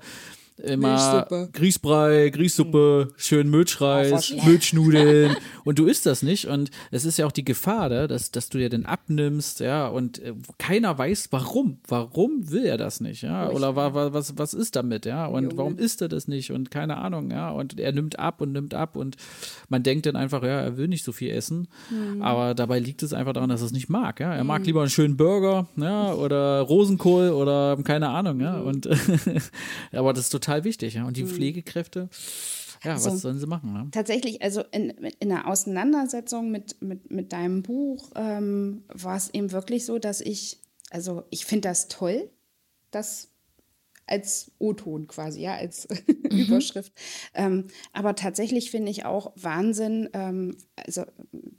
[0.62, 5.36] immer Grießbrei, Grießsuppe, schön Milchreis, oh, Milchnudeln.
[5.64, 6.46] Und du isst das nicht.
[6.46, 9.86] Und es ist ja auch die Gefahr da, dass, dass du dir den abnimmst, ja,
[9.86, 14.54] und äh, keiner weiß, warum, warum will er das nicht, ja, oder wa, was, was
[14.54, 15.56] ist damit, ja, und Junge.
[15.56, 16.50] warum isst er das nicht?
[16.50, 18.96] Und keine Ahnung, ja, und er nimmt ab und nimmt ab.
[18.96, 19.16] Und
[19.68, 22.22] man denkt dann einfach, ja, er will nicht so viel essen, mhm.
[22.22, 24.66] aber dabei liegt es einfach daran, dass er es nicht mag, ja, er mag mhm.
[24.66, 28.66] lieber einen schönen Burger, ja, oder Rosenkohl oder keine Ahnung, ja, mhm.
[28.66, 28.88] und
[29.92, 30.94] aber das ist total total wichtig.
[30.94, 31.06] Ja?
[31.06, 31.28] Und die mhm.
[31.28, 32.08] Pflegekräfte,
[32.82, 33.72] ja, also, was sollen sie machen?
[33.72, 33.88] Ne?
[33.90, 39.52] Tatsächlich, also in, in der Auseinandersetzung mit, mit, mit deinem Buch ähm, war es eben
[39.52, 40.60] wirklich so, dass ich,
[40.90, 42.30] also ich finde das toll,
[42.90, 43.28] dass
[44.06, 46.38] als O-Ton quasi, ja, als mhm.
[46.38, 46.92] Überschrift.
[47.34, 51.04] Ähm, aber tatsächlich finde ich auch Wahnsinn, ähm, also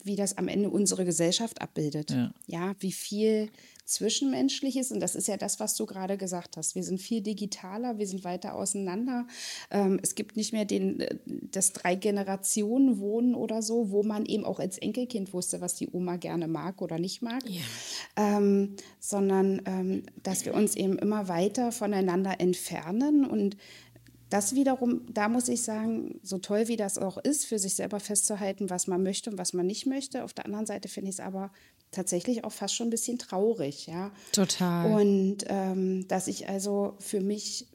[0.04, 2.12] wie das am Ende unsere Gesellschaft abbildet.
[2.12, 3.50] Ja, ja wie viel
[3.86, 4.92] Zwischenmenschliches.
[4.92, 6.76] Und das ist ja das, was du gerade gesagt hast.
[6.76, 9.28] Wir sind viel digitaler, wir sind weiter auseinander.
[9.70, 14.60] Ähm, es gibt nicht mehr den, äh, das Drei-Generationen-Wohnen oder so, wo man eben auch
[14.60, 17.44] als Enkelkind wusste, was die Oma gerne mag oder nicht mag.
[17.50, 17.62] Ja.
[18.16, 23.58] Ähm, sondern ähm, dass wir uns eben immer weiter voneinander entfernen und
[24.32, 28.00] das wiederum, da muss ich sagen, so toll wie das auch ist, für sich selber
[28.00, 30.24] festzuhalten, was man möchte und was man nicht möchte.
[30.24, 31.52] Auf der anderen Seite finde ich es aber
[31.92, 34.12] tatsächlich auch fast schon ein bisschen traurig, ja.
[34.32, 34.92] Total.
[34.92, 37.68] Und ähm, dass ich also für mich,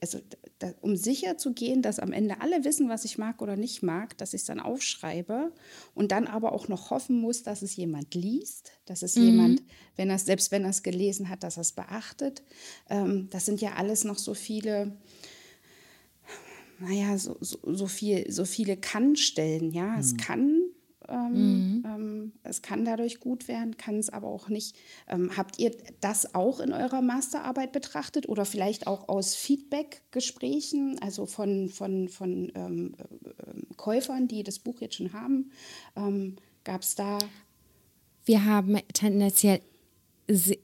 [0.00, 0.20] also
[0.58, 3.82] da, um sicher zu gehen, dass am Ende alle wissen, was ich mag oder nicht
[3.82, 5.52] mag, dass ich es dann aufschreibe
[5.94, 9.22] und dann aber auch noch hoffen muss, dass es jemand liest, dass es mhm.
[9.22, 9.62] jemand,
[9.96, 12.42] wenn er selbst wenn er es gelesen hat, dass er es beachtet.
[12.88, 14.96] Ähm, das sind ja alles noch so viele
[16.78, 19.92] naja, so, so, so, viel, so viele Kannstellen, ja.
[19.92, 19.98] Mhm.
[19.98, 20.55] Es kann
[21.08, 21.84] ähm, mhm.
[21.86, 24.76] ähm, es kann dadurch gut werden, kann es aber auch nicht.
[25.08, 31.26] Ähm, habt ihr das auch in eurer Masterarbeit betrachtet oder vielleicht auch aus Feedback-Gesprächen, also
[31.26, 35.50] von, von, von ähm, äh, Käufern, die das Buch jetzt schon haben?
[35.96, 37.18] Ähm, Gab es da?
[38.24, 39.60] Wir haben tendenziell,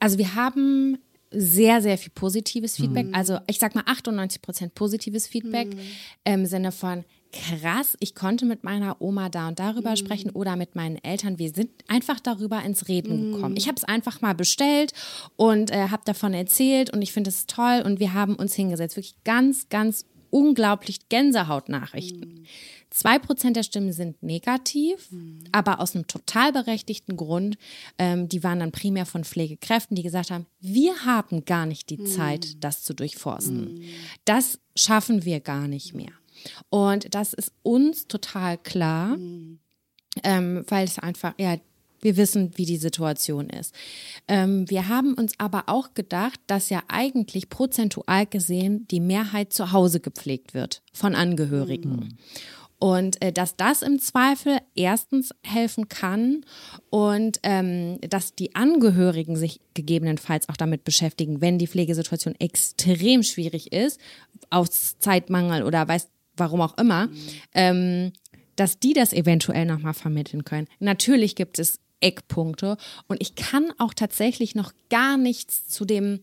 [0.01, 0.99] also wir haben
[1.31, 3.07] sehr, sehr viel positives Feedback.
[3.07, 3.15] Mhm.
[3.15, 5.81] Also ich sag mal 98 Prozent positives Feedback mhm.
[6.25, 9.97] im Sinne von, krass, ich konnte mit meiner Oma da und darüber mhm.
[9.97, 11.39] sprechen oder mit meinen Eltern.
[11.39, 13.33] Wir sind einfach darüber ins Reden mhm.
[13.35, 13.57] gekommen.
[13.57, 14.93] Ich habe es einfach mal bestellt
[15.37, 18.97] und äh, habe davon erzählt und ich finde es toll und wir haben uns hingesetzt.
[18.97, 22.21] Wirklich ganz, ganz unglaublich Gänsehautnachrichten.
[22.21, 22.45] Mhm.
[22.91, 25.45] Zwei Prozent der Stimmen sind negativ, mhm.
[25.53, 27.57] aber aus einem total berechtigten Grund.
[27.99, 31.99] Ähm, die waren dann primär von Pflegekräften, die gesagt haben, wir haben gar nicht die
[31.99, 32.07] mhm.
[32.07, 33.75] Zeit, das zu durchforsten.
[33.75, 33.85] Mhm.
[34.25, 36.13] Das schaffen wir gar nicht mehr.
[36.71, 39.59] Und das ist uns total klar, mhm.
[40.23, 41.57] ähm, weil es einfach, ja,
[42.03, 43.75] wir wissen, wie die Situation ist.
[44.29, 49.73] Ähm, wir haben uns aber auch gedacht, dass ja eigentlich prozentual gesehen die Mehrheit zu
[49.73, 51.91] Hause gepflegt wird von Angehörigen.
[51.91, 52.09] Mhm.
[52.81, 56.45] Und äh, dass das im Zweifel erstens helfen kann
[56.91, 63.73] und ähm, dass die Angehörigen sich gegebenenfalls auch damit beschäftigen, wenn die Pflegesituation extrem schwierig
[63.73, 64.01] ist,
[64.51, 67.29] aus Zeitmangel oder weiß warum auch immer, mhm.
[67.55, 68.13] ähm,
[68.57, 70.69] dass die das eventuell nochmal vermitteln können.
[70.79, 76.21] Natürlich gibt es Eckpunkte und ich kann auch tatsächlich noch gar nichts zu dem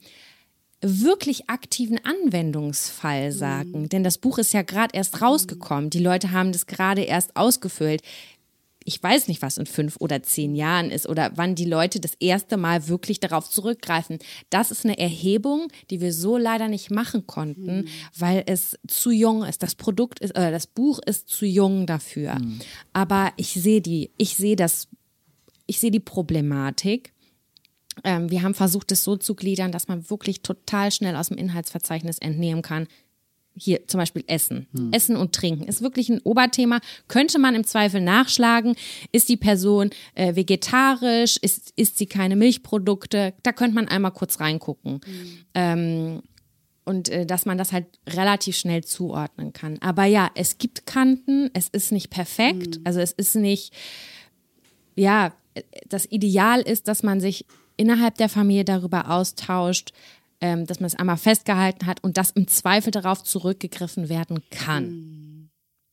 [0.82, 3.89] wirklich aktiven Anwendungsfall sagen, mhm.
[3.89, 5.89] denn das Buch ist ja gerade erst rausgekommen.
[5.89, 8.02] Die Leute haben das gerade erst ausgefüllt.
[8.89, 12.15] Ich weiß nicht, was in fünf oder zehn Jahren ist oder wann die Leute das
[12.15, 14.17] erste Mal wirklich darauf zurückgreifen.
[14.49, 17.88] Das ist eine Erhebung, die wir so leider nicht machen konnten, mhm.
[18.17, 19.62] weil es zu jung ist.
[19.62, 22.39] Das Produkt ist, äh, das Buch ist zu jung dafür.
[22.39, 22.62] Mhm.
[22.91, 24.88] Aber ich sehe die, ich sehe das,
[25.67, 27.13] ich sehe die Problematik.
[28.04, 31.38] Ähm, wir haben versucht, es so zu gliedern, dass man wirklich total schnell aus dem
[31.38, 32.88] Inhaltsverzeichnis entnehmen kann,
[33.60, 34.67] hier zum Beispiel Essen.
[34.74, 34.91] Hm.
[34.91, 36.80] Essen und Trinken ist wirklich ein Oberthema.
[37.08, 38.76] Könnte man im Zweifel nachschlagen,
[39.12, 43.34] ist die Person äh, vegetarisch, ist, isst sie keine Milchprodukte?
[43.43, 45.02] Da könnte man einmal kurz reingucken.
[45.04, 45.38] Hm.
[45.54, 46.22] Ähm,
[46.86, 49.78] und äh, dass man das halt relativ schnell zuordnen kann.
[49.80, 52.82] Aber ja, es gibt Kanten, es ist nicht perfekt, hm.
[52.84, 53.74] also es ist nicht,
[54.95, 55.34] ja,
[55.88, 57.45] das Ideal ist, dass man sich
[57.78, 59.93] innerhalb der Familie darüber austauscht,
[60.41, 64.89] ähm, dass man es einmal festgehalten hat und dass im Zweifel darauf zurückgegriffen werden kann.
[64.89, 65.49] Mhm.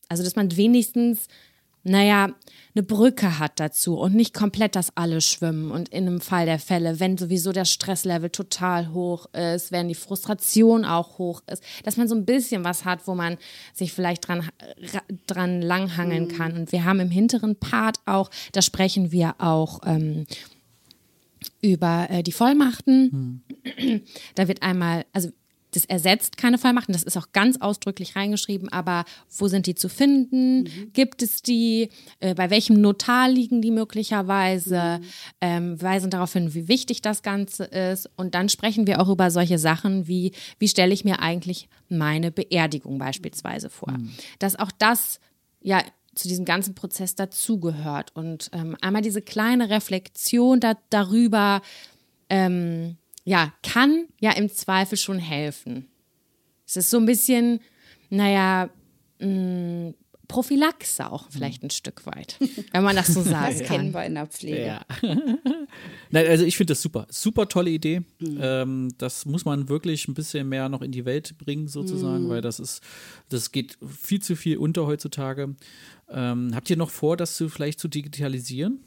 [0.09, 1.27] Also, dass man wenigstens,
[1.83, 2.29] naja,
[2.73, 5.71] eine Brücke hat dazu und nicht komplett das alle schwimmen.
[5.71, 9.95] Und in einem Fall der Fälle, wenn sowieso der Stresslevel total hoch ist, wenn die
[9.95, 13.37] Frustration auch hoch ist, dass man so ein bisschen was hat, wo man
[13.73, 14.49] sich vielleicht dran,
[15.27, 16.37] dran langhangeln mhm.
[16.37, 16.53] kann.
[16.53, 20.25] Und wir haben im hinteren Part auch, da sprechen wir auch ähm,
[21.61, 23.41] über äh, die Vollmachten.
[23.75, 24.01] Hm.
[24.35, 25.29] Da wird einmal, also
[25.71, 29.03] das ersetzt keine Vollmachten, das ist auch ganz ausdrücklich reingeschrieben, aber
[29.37, 30.63] wo sind die zu finden?
[30.63, 30.93] Mhm.
[30.93, 31.89] Gibt es die?
[32.19, 34.99] Äh, bei welchem Notar liegen die möglicherweise?
[34.99, 35.05] Mhm.
[35.41, 38.09] Ähm, weisen darauf hin, wie wichtig das Ganze ist.
[38.15, 42.31] Und dann sprechen wir auch über solche Sachen wie, wie stelle ich mir eigentlich meine
[42.31, 43.91] Beerdigung beispielsweise vor?
[43.91, 44.11] Mhm.
[44.39, 45.19] Dass auch das
[45.61, 45.83] ja
[46.17, 48.15] zu diesem ganzen Prozess dazugehört.
[48.15, 51.61] Und ähm, einmal diese kleine Reflexion da, darüber,
[52.29, 55.87] ähm, ja, kann ja im Zweifel schon helfen.
[56.65, 57.61] Es ist so ein bisschen,
[58.09, 58.69] naja,
[59.19, 59.93] mh, mm,
[60.27, 62.37] Prophylaxe auch vielleicht ein Stück weit,
[62.71, 63.77] wenn man das so sagen das kann.
[63.77, 64.65] kennen wir in der Pflege.
[64.65, 64.85] Ja.
[66.11, 67.07] Nein, also ich finde das super.
[67.09, 68.01] Super tolle Idee.
[68.19, 68.39] Mhm.
[68.41, 72.29] Ähm, das muss man wirklich ein bisschen mehr noch in die Welt bringen, sozusagen, mhm.
[72.29, 72.81] weil das ist,
[73.29, 75.55] das geht viel zu viel unter heutzutage.
[76.09, 78.81] Ähm, habt ihr noch vor, das zu, vielleicht zu digitalisieren?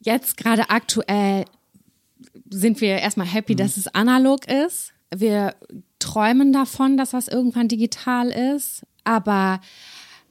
[0.00, 1.44] Jetzt gerade aktuell
[2.48, 3.58] sind wir erstmal happy, mhm.
[3.58, 4.92] dass es analog ist.
[5.14, 5.54] Wir
[5.98, 9.60] träumen davon, dass das irgendwann digital ist aber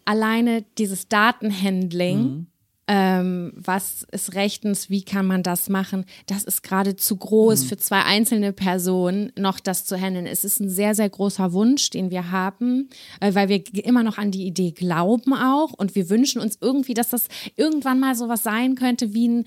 [0.06, 2.48] alleine dieses Datenhandling, mhm.
[2.88, 7.68] ähm, was ist rechtens, wie kann man das machen, das ist gerade zu groß mhm.
[7.68, 10.26] für zwei einzelne Personen, noch das zu handeln.
[10.26, 14.18] Es ist ein sehr, sehr großer Wunsch, den wir haben, äh, weil wir immer noch
[14.18, 18.44] an die Idee glauben auch und wir wünschen uns irgendwie, dass das irgendwann mal sowas
[18.44, 19.46] sein könnte wie ein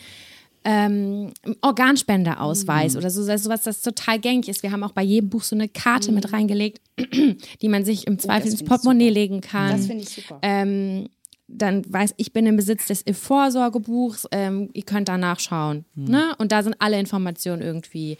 [0.64, 2.98] ähm, Organspendeausweis mhm.
[2.98, 4.62] oder so, sowas, das total gängig ist.
[4.62, 6.14] Wir haben auch bei jedem Buch so eine Karte mhm.
[6.16, 6.80] mit reingelegt,
[7.62, 9.72] die man sich im oh, Zweifel oh, ins Portemonnaie legen kann.
[9.72, 10.38] Das finde ich super.
[10.42, 11.08] Ähm,
[11.46, 15.84] dann weiß ich bin im Besitz des Vorsorgebuchs, ähm, ihr könnt da nachschauen.
[15.94, 16.04] Mhm.
[16.04, 16.34] Ne?
[16.38, 18.16] Und da sind alle Informationen irgendwie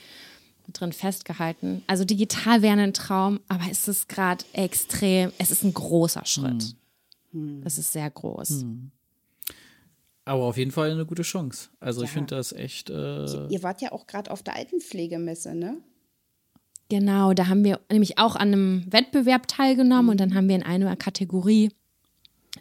[0.73, 1.83] drin festgehalten.
[1.87, 6.77] Also digital wäre ein Traum, aber es ist gerade extrem, es ist ein großer Schritt.
[7.33, 7.63] Mhm.
[7.65, 8.51] Es ist sehr groß.
[8.65, 8.91] Mhm.
[10.25, 11.69] Aber auf jeden Fall eine gute Chance.
[11.81, 12.07] Also ja.
[12.07, 12.91] ich finde das echt.
[12.91, 15.77] Äh Ihr wart ja auch gerade auf der Altenpflegemesse, ne?
[16.89, 20.11] Genau, da haben wir nämlich auch an einem Wettbewerb teilgenommen mhm.
[20.11, 21.71] und dann haben wir in einer Kategorie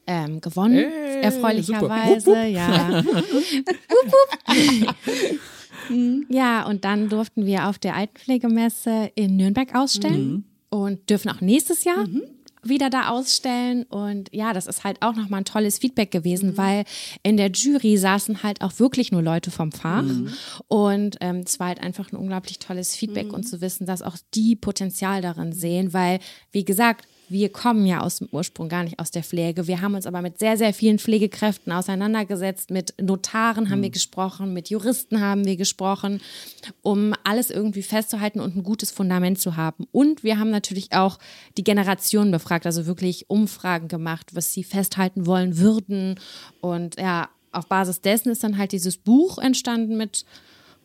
[0.08, 2.50] ähm, gewonnen, hey, erfreulicherweise, wupp, wupp.
[2.50, 3.04] ja.
[6.30, 10.44] ja, und dann durften wir auf der Altenpflegemesse in Nürnberg ausstellen mhm.
[10.70, 12.08] und dürfen auch nächstes Jahr.
[12.08, 12.24] Mhm
[12.64, 13.84] wieder da ausstellen.
[13.84, 16.58] Und ja, das ist halt auch nochmal ein tolles Feedback gewesen, mhm.
[16.58, 16.84] weil
[17.24, 20.04] in der Jury saßen halt auch wirklich nur Leute vom Fach.
[20.04, 20.34] Mhm.
[20.68, 23.36] Und ähm, es war halt einfach ein unglaublich tolles Feedback mhm.
[23.36, 26.20] und zu wissen, dass auch die Potenzial darin sehen, weil,
[26.52, 29.68] wie gesagt, wir kommen ja aus dem Ursprung gar nicht aus der Pflege.
[29.68, 32.70] Wir haben uns aber mit sehr, sehr vielen Pflegekräften auseinandergesetzt.
[32.70, 33.84] Mit Notaren haben mhm.
[33.84, 36.22] wir gesprochen, mit Juristen haben wir gesprochen,
[36.82, 39.88] um alles irgendwie festzuhalten und ein gutes Fundament zu haben.
[39.92, 41.20] Und wir haben natürlich auch
[41.58, 46.20] die Generationen befragt, also wirklich Umfragen gemacht, was sie festhalten wollen würden.
[46.62, 50.26] Und ja, auf Basis dessen ist dann halt dieses Buch entstanden mit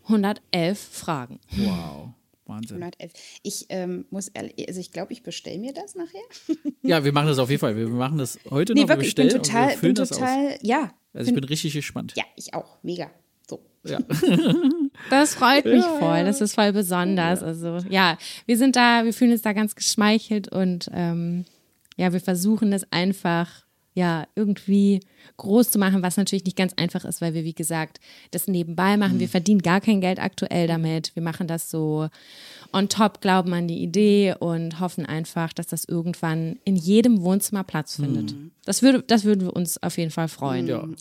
[0.05, 1.41] 111 Fragen.
[1.57, 2.11] Wow.
[2.49, 2.79] Wahnsinn.
[2.79, 3.13] 111.
[3.43, 6.21] Ich ähm, muss ehrlich, also ich glaube, ich bestelle mir das nachher.
[6.83, 7.77] ja, wir machen das auf jeden Fall.
[7.77, 8.89] Wir machen das heute nee, noch.
[8.89, 10.93] Wirklich, ich bin total, bin total, ja.
[11.13, 12.15] Also ich bin richtig gespannt.
[12.17, 12.79] Ja, ich auch.
[12.83, 13.11] Mega.
[13.49, 13.61] So.
[13.85, 13.99] Ja.
[15.11, 16.25] das freut mich ja, voll.
[16.25, 17.41] Das ist voll besonders.
[17.41, 17.47] Ja.
[17.47, 21.45] Also ja, wir sind da, wir fühlen uns da ganz geschmeichelt und ähm,
[21.97, 23.68] ja, wir versuchen das einfach
[23.99, 25.01] ja irgendwie
[25.37, 28.97] groß zu machen, was natürlich nicht ganz einfach ist, weil wir, wie gesagt, das nebenbei
[28.97, 29.17] machen.
[29.17, 29.21] Mhm.
[29.21, 31.15] Wir verdienen gar kein Geld aktuell damit.
[31.15, 32.09] Wir machen das so
[32.73, 37.65] on top, glauben an die Idee und hoffen einfach, dass das irgendwann in jedem Wohnzimmer
[37.65, 38.33] Platz findet.
[38.33, 38.51] Mhm.
[38.69, 40.67] Das würde, das würden wir uns auf jeden Fall freuen.
[40.67, 40.87] Ja.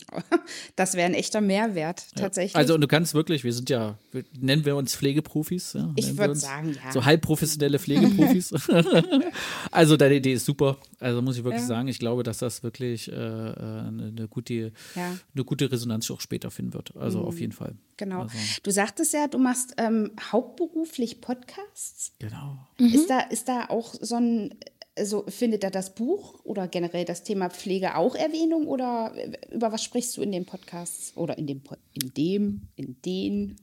[0.76, 2.56] Das wäre ein echter Mehrwert, tatsächlich.
[2.56, 3.98] Also und du kannst wirklich, wir sind ja,
[4.40, 5.74] nennen wir uns Pflegeprofis.
[5.74, 5.92] Ja?
[5.96, 6.92] Ich würde sagen, ja.
[6.92, 8.54] So halbprofessionelle Pflegeprofis.
[9.70, 10.78] also deine Idee ist super.
[11.00, 11.66] Also muss ich wirklich ja.
[11.66, 15.16] sagen, ich glaube, dass das wirklich äh, eine, eine, gute, ja.
[15.34, 16.96] eine gute Resonanz auch später finden wird.
[16.96, 17.24] Also mhm.
[17.26, 17.74] auf jeden Fall.
[17.98, 18.22] Genau.
[18.22, 18.38] Also.
[18.62, 22.12] Du sagtest ja, du machst ähm, hauptberuflich Podcasts.
[22.18, 22.66] Genau.
[22.78, 22.94] Mhm.
[22.94, 24.54] Ist, da, ist da auch so ein
[24.98, 29.12] also findet da das Buch oder generell das Thema Pflege auch Erwähnung oder
[29.50, 33.56] über was sprichst du in den Podcasts oder in dem, in dem, in den?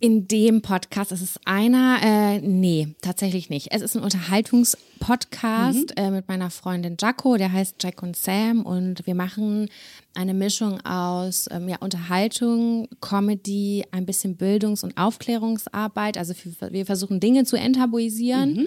[0.00, 3.68] In dem Podcast, es ist einer, äh, nee, tatsächlich nicht.
[3.72, 5.96] Es ist ein Unterhaltungspodcast mhm.
[5.96, 9.68] äh, mit meiner Freundin Jaco, der heißt Jack und Sam und wir machen
[10.14, 16.16] eine Mischung aus ähm, ja, Unterhaltung, Comedy, ein bisschen Bildungs- und Aufklärungsarbeit.
[16.16, 16.34] Also
[16.70, 18.66] wir versuchen Dinge zu enttabuisieren mhm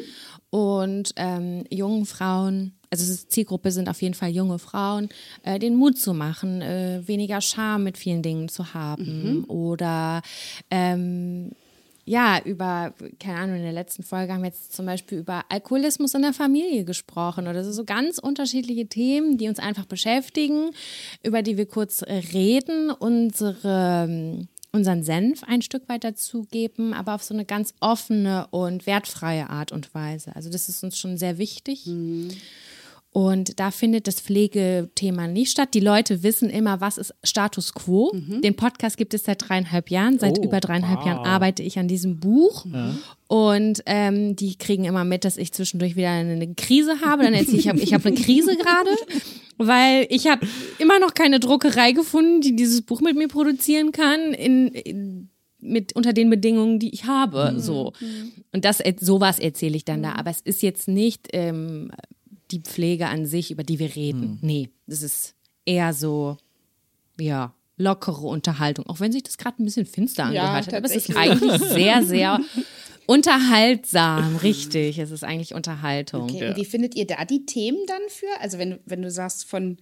[0.52, 5.10] und ähm, jungen Frauen, also Zielgruppe sind auf jeden Fall junge Frauen,
[5.43, 9.43] äh, den Mut zu machen, äh, weniger Scham mit vielen Dingen zu haben mhm.
[9.45, 10.21] oder
[10.69, 11.51] ähm,
[12.04, 16.13] ja, über, keine Ahnung, in der letzten Folge haben wir jetzt zum Beispiel über Alkoholismus
[16.15, 20.71] in der Familie gesprochen oder so ganz unterschiedliche Themen, die uns einfach beschäftigen,
[21.23, 27.34] über die wir kurz reden, unsere unseren Senf ein Stück weit dazugeben, aber auf so
[27.34, 30.36] eine ganz offene und wertfreie Art und Weise.
[30.36, 31.86] Also das ist uns schon sehr wichtig.
[31.88, 32.30] Mhm.
[33.13, 35.74] Und da findet das Pflegethema nicht statt.
[35.74, 38.13] Die Leute wissen immer, was ist Status quo.
[38.13, 38.41] Mhm.
[38.41, 40.17] Den Podcast gibt es seit dreieinhalb Jahren.
[40.17, 41.08] Seit oh, über dreieinhalb wow.
[41.08, 42.65] Jahren arbeite ich an diesem Buch.
[42.71, 42.95] Ja.
[43.28, 47.24] Und ähm, die kriegen immer mit, dass ich zwischendurch wieder eine Krise habe.
[47.24, 48.91] Dann erzähle ich, ich habe eine Krise gerade,
[49.58, 50.47] weil ich habe
[50.80, 54.34] immer noch keine Druckerei gefunden, die dieses Buch mit mir produzieren kann.
[54.34, 55.28] In, in
[55.63, 57.60] mit unter den Bedingungen, die ich habe, mhm.
[57.60, 57.93] so
[58.52, 60.10] und das sowas erzähle ich dann da.
[60.10, 60.15] Mhm.
[60.15, 61.91] Aber es ist jetzt nicht ähm,
[62.52, 64.22] die Pflege an sich, über die wir reden.
[64.22, 64.40] Hm.
[64.42, 65.36] Nee, das ist
[65.66, 66.38] eher so,
[67.20, 70.74] ja, lockere Unterhaltung, auch wenn sich das gerade ein bisschen finster angehört ja, hat.
[70.74, 72.40] Aber es ist eigentlich sehr, sehr
[73.08, 75.00] unterhaltsam, richtig.
[75.00, 76.24] Es ist eigentlich Unterhaltung.
[76.24, 76.50] Okay.
[76.50, 76.56] Ja.
[76.56, 78.40] wie findet ihr da die Themen dann für?
[78.40, 79.78] Also wenn, wenn du sagst von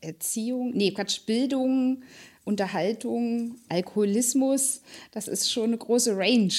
[0.00, 2.02] Erziehung, nee, Quatsch, Bildung,
[2.44, 4.82] Unterhaltung, Alkoholismus,
[5.12, 6.52] das ist schon eine große Range.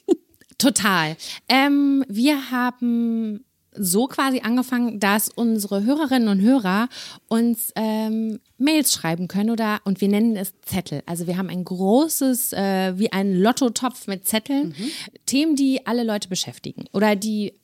[0.58, 1.16] Total.
[1.48, 3.44] Ähm, wir haben
[3.78, 6.88] so quasi angefangen, dass unsere Hörerinnen und Hörer
[7.28, 11.02] uns ähm, Mails schreiben können oder und wir nennen es Zettel.
[11.06, 14.90] Also wir haben ein großes, äh, wie ein Lottotopf mit Zetteln, mhm.
[15.26, 17.54] Themen, die alle Leute beschäftigen oder die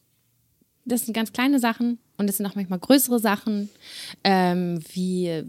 [0.85, 3.69] das sind ganz kleine Sachen und es sind auch manchmal größere Sachen,
[4.25, 5.45] ähm, wie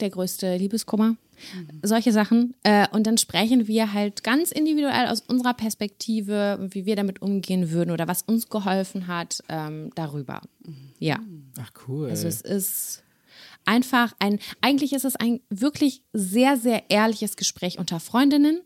[0.00, 1.16] der größte Liebeskummer
[1.54, 1.80] Mhm.
[1.82, 2.54] Solche Sachen.
[2.62, 7.70] Äh, und dann sprechen wir halt ganz individuell aus unserer Perspektive, wie wir damit umgehen
[7.70, 10.40] würden oder was uns geholfen hat, ähm, darüber.
[10.64, 10.92] Mhm.
[10.98, 11.18] Ja.
[11.60, 12.10] Ach, cool.
[12.10, 13.02] Also es ist
[13.64, 18.60] einfach ein, eigentlich ist es ein wirklich sehr, sehr ehrliches Gespräch unter Freundinnen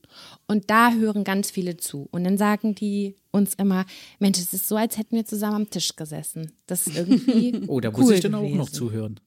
[0.47, 2.09] und da hören ganz viele zu.
[2.11, 3.87] Und dann sagen die uns immer,
[4.19, 6.53] Mensch, es ist so, als hätten wir zusammen am Tisch gesessen.
[6.67, 7.63] Das ist irgendwie.
[7.67, 9.19] oh, da muss ich dann auch noch zuhören.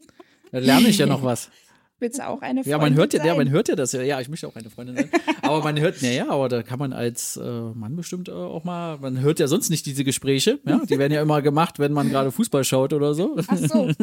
[0.51, 1.49] Da lerne ich ja noch was.
[1.99, 4.03] Willst du auch eine Freundin Ja, man hört ja, ja, man hört ja das ja.
[4.03, 5.09] Ja, ich möchte auch eine Freundin sein.
[5.41, 8.99] aber man hört, naja, aber da kann man als äh, Mann bestimmt äh, auch mal,
[8.99, 10.59] man hört ja sonst nicht diese Gespräche.
[10.65, 13.35] Ja, die werden ja immer gemacht, wenn man gerade Fußball schaut oder so.
[13.47, 13.89] Ach so.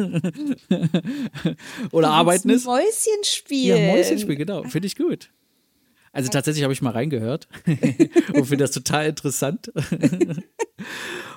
[1.91, 2.65] oder arbeiten ist.
[2.65, 3.77] Mäuschenspiel.
[3.77, 4.63] Ja, Mäuschenspiel, genau.
[4.63, 5.29] Finde ich gut.
[6.15, 7.49] Also tatsächlich habe ich mal reingehört
[8.33, 9.69] und finde das total interessant.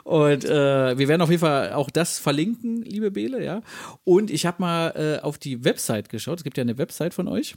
[0.09, 3.61] und äh, wir werden auf jeden Fall auch das verlinken, liebe Bele, ja.
[4.05, 6.39] Und ich habe mal äh, auf die Website geschaut.
[6.39, 7.57] Es gibt ja eine Website von euch.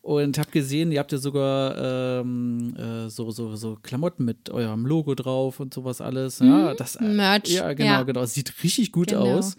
[0.00, 4.86] Und habe gesehen, ihr habt ja sogar ähm, äh, so, so, so Klamotten mit eurem
[4.86, 6.38] Logo drauf und sowas alles.
[6.38, 6.76] Ja, mhm.
[6.76, 7.48] das, äh, Merch.
[7.48, 8.02] Ja, genau, ja.
[8.04, 8.24] genau.
[8.24, 9.38] Sieht richtig gut genau.
[9.38, 9.56] aus.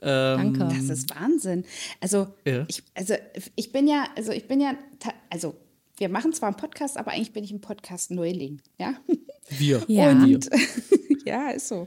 [0.00, 0.76] Ähm, Danke.
[0.76, 1.64] Das ist Wahnsinn.
[2.00, 2.66] Also, ja.
[2.68, 3.14] ich, also
[3.56, 4.76] ich bin ja, also ich bin ja,
[5.28, 5.56] also
[5.96, 8.94] wir machen zwar einen Podcast, aber eigentlich bin ich ein Podcast-Neuling, ja.
[9.48, 9.84] Wir.
[9.88, 10.10] Ja.
[10.10, 10.48] Und,
[11.26, 11.86] ja, ist so.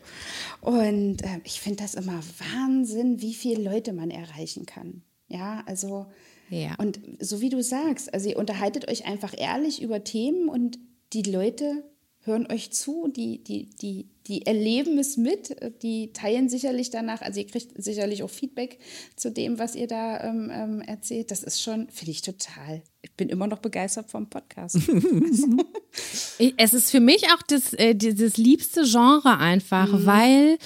[0.61, 2.21] Und äh, ich finde das immer
[2.53, 5.01] Wahnsinn, wie viele Leute man erreichen kann.
[5.27, 6.05] Ja, also.
[6.49, 6.75] Ja.
[6.77, 10.79] Und so wie du sagst, also ihr unterhaltet euch einfach ehrlich über Themen und
[11.13, 11.83] die Leute
[12.27, 17.39] hören euch zu, die, die, die, die erleben es mit, die teilen sicherlich danach, also
[17.39, 18.77] ihr kriegt sicherlich auch Feedback
[19.15, 21.31] zu dem, was ihr da ähm, ähm erzählt.
[21.31, 22.83] Das ist schon, finde ich total.
[23.01, 24.75] Ich bin immer noch begeistert vom Podcast.
[26.57, 30.05] es ist für mich auch das, äh, das liebste Genre einfach, mhm.
[30.05, 30.57] weil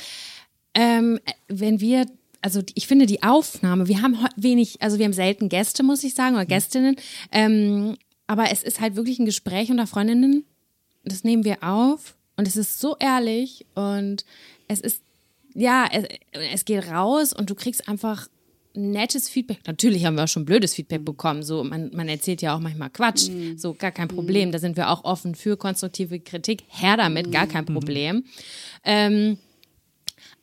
[0.74, 2.06] ähm, wenn wir
[2.43, 6.16] also ich finde die Aufnahme, wir haben wenig, also wir haben selten Gäste, muss ich
[6.16, 6.49] sagen, oder mhm.
[6.49, 6.95] Gästinnen,
[7.32, 10.45] ähm, aber es ist halt wirklich ein Gespräch unter Freundinnen
[11.04, 14.26] das nehmen wir auf und es ist so ehrlich und
[14.68, 15.02] es ist,
[15.54, 16.06] ja, es,
[16.54, 18.28] es geht raus und du kriegst einfach
[18.74, 19.60] nettes Feedback.
[19.68, 21.43] Natürlich haben wir auch schon blödes Feedback bekommen.
[21.43, 23.30] So, man, man erzählt ja auch manchmal Quatsch.
[23.30, 23.58] Mhm.
[23.58, 24.49] So, gar kein Problem.
[24.49, 24.52] Mhm.
[24.54, 26.64] Da sind wir auch offen für konstruktive Kritik.
[26.68, 27.74] Her damit, gar kein mhm.
[27.74, 28.24] Problem.
[28.84, 29.38] Ähm,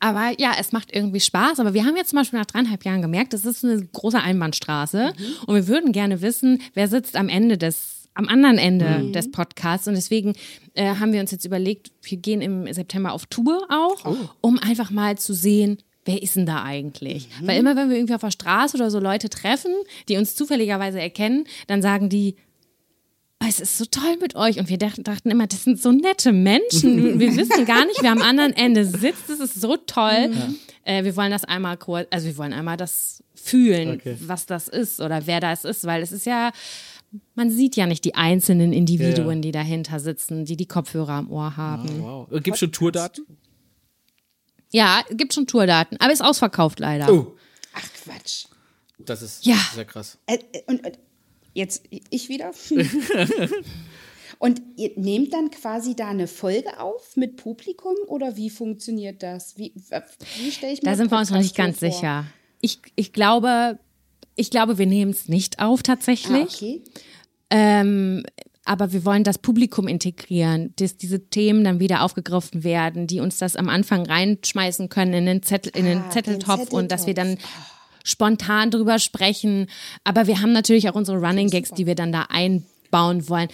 [0.01, 1.59] aber ja, es macht irgendwie Spaß.
[1.61, 5.13] Aber wir haben jetzt zum Beispiel nach dreieinhalb Jahren gemerkt, das ist eine große Einbahnstraße.
[5.17, 5.25] Mhm.
[5.47, 9.13] Und wir würden gerne wissen, wer sitzt am Ende des am anderen Ende mhm.
[9.13, 9.87] des Podcasts.
[9.87, 10.35] Und deswegen
[10.75, 14.17] äh, haben wir uns jetzt überlegt, wir gehen im September auf Tour auch, oh.
[14.41, 17.29] um einfach mal zu sehen, wer ist denn da eigentlich?
[17.41, 17.47] Mhm.
[17.47, 19.73] Weil immer, wenn wir irgendwie auf der Straße oder so Leute treffen,
[20.09, 22.35] die uns zufälligerweise erkennen, dann sagen die,
[23.41, 24.59] oh, es ist so toll mit euch.
[24.59, 27.21] Und wir dachten immer, das sind so nette Menschen.
[27.21, 29.29] Wir wissen gar nicht, wer am anderen Ende sitzt.
[29.29, 30.33] Das ist so toll.
[30.35, 30.49] Ja.
[30.83, 34.17] Äh, wir wollen das einmal kurz, also wir wollen einmal das fühlen, okay.
[34.21, 36.51] was das ist oder wer das ist, weil es ist ja
[37.35, 39.41] man sieht ja nicht die einzelnen Individuen, ja.
[39.43, 42.03] die dahinter sitzen, die die Kopfhörer am Ohr haben.
[42.03, 42.43] Oh, wow.
[42.43, 43.25] Gibt es schon Tourdaten?
[44.71, 47.11] Ja, gibt schon Tourdaten, aber ist ausverkauft leider.
[47.11, 47.37] Oh.
[47.73, 48.47] Ach Quatsch.
[48.99, 49.57] Das ist ja.
[49.75, 50.19] sehr krass.
[50.27, 50.99] Äh, äh, und, und
[51.55, 52.51] jetzt ich wieder.
[54.39, 59.57] und ihr nehmt dann quasi da eine Folge auf mit Publikum oder wie funktioniert das?
[59.57, 61.91] Wie, wie stelle ich mir Da sind wir uns noch nicht ganz vor?
[61.91, 62.27] sicher.
[62.61, 63.79] Ich, ich glaube,
[64.39, 66.33] ich glaube, wir nehmen es nicht auf tatsächlich.
[66.33, 66.83] Ah, okay.
[67.51, 68.25] Ähm,
[68.65, 73.39] aber wir wollen das Publikum integrieren, dass diese Themen dann wieder aufgegriffen werden, die uns
[73.39, 77.07] das am Anfang reinschmeißen können in den, Zettel, in den ah, Zetteltopf den und dass
[77.07, 77.39] wir dann
[78.05, 79.69] spontan drüber sprechen.
[80.05, 83.49] Aber wir haben natürlich auch unsere Running Gags, die wir dann da einbauen wollen.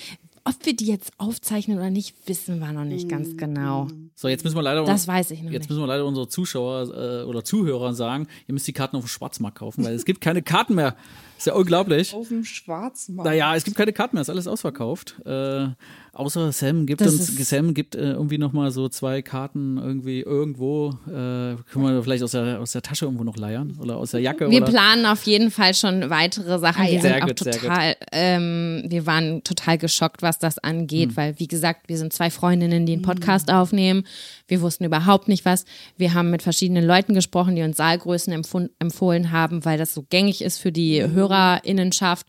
[0.47, 3.89] Ob wir die jetzt aufzeichnen oder nicht, wissen wir noch nicht ganz genau.
[4.15, 4.85] So, jetzt müssen wir leider.
[4.85, 5.71] Das weiß ich noch Jetzt nicht.
[5.71, 9.09] müssen wir leider unsere Zuschauer äh, oder Zuhörer sagen, ihr müsst die Karten auf dem
[9.09, 10.97] Schwarzmarkt kaufen, weil es gibt keine Karten mehr.
[11.39, 12.13] Ist ja unglaublich.
[12.13, 13.27] Auf dem Schwarzmarkt.
[13.29, 15.19] Naja, es gibt keine Karten mehr, ist alles ausverkauft.
[15.25, 15.69] Äh,
[16.15, 20.91] außer Sam gibt das uns, Sam gibt äh, irgendwie nochmal so zwei Karten irgendwie irgendwo.
[21.07, 24.21] Äh, können wir vielleicht aus der, aus der Tasche irgendwo noch leiern oder aus der
[24.21, 24.51] Jacke?
[24.51, 24.71] Wir oder?
[24.71, 26.85] planen auf jeden Fall schon weitere Sachen.
[26.85, 26.91] Ah.
[26.91, 31.17] Wir sind auch gut, total, ähm, wir waren total geschockt, was das angeht, hm.
[31.17, 33.57] weil wie gesagt, wir sind zwei Freundinnen, die einen Podcast hm.
[33.57, 34.05] aufnehmen.
[34.47, 35.65] Wir wussten überhaupt nicht was.
[35.97, 38.33] Wir haben mit verschiedenen Leuten gesprochen, die uns Saalgrößen
[38.79, 41.13] empfohlen haben, weil das so gängig ist für die hm.
[41.13, 42.27] Hörerinnenschaft.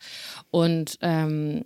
[0.49, 1.63] Und ähm,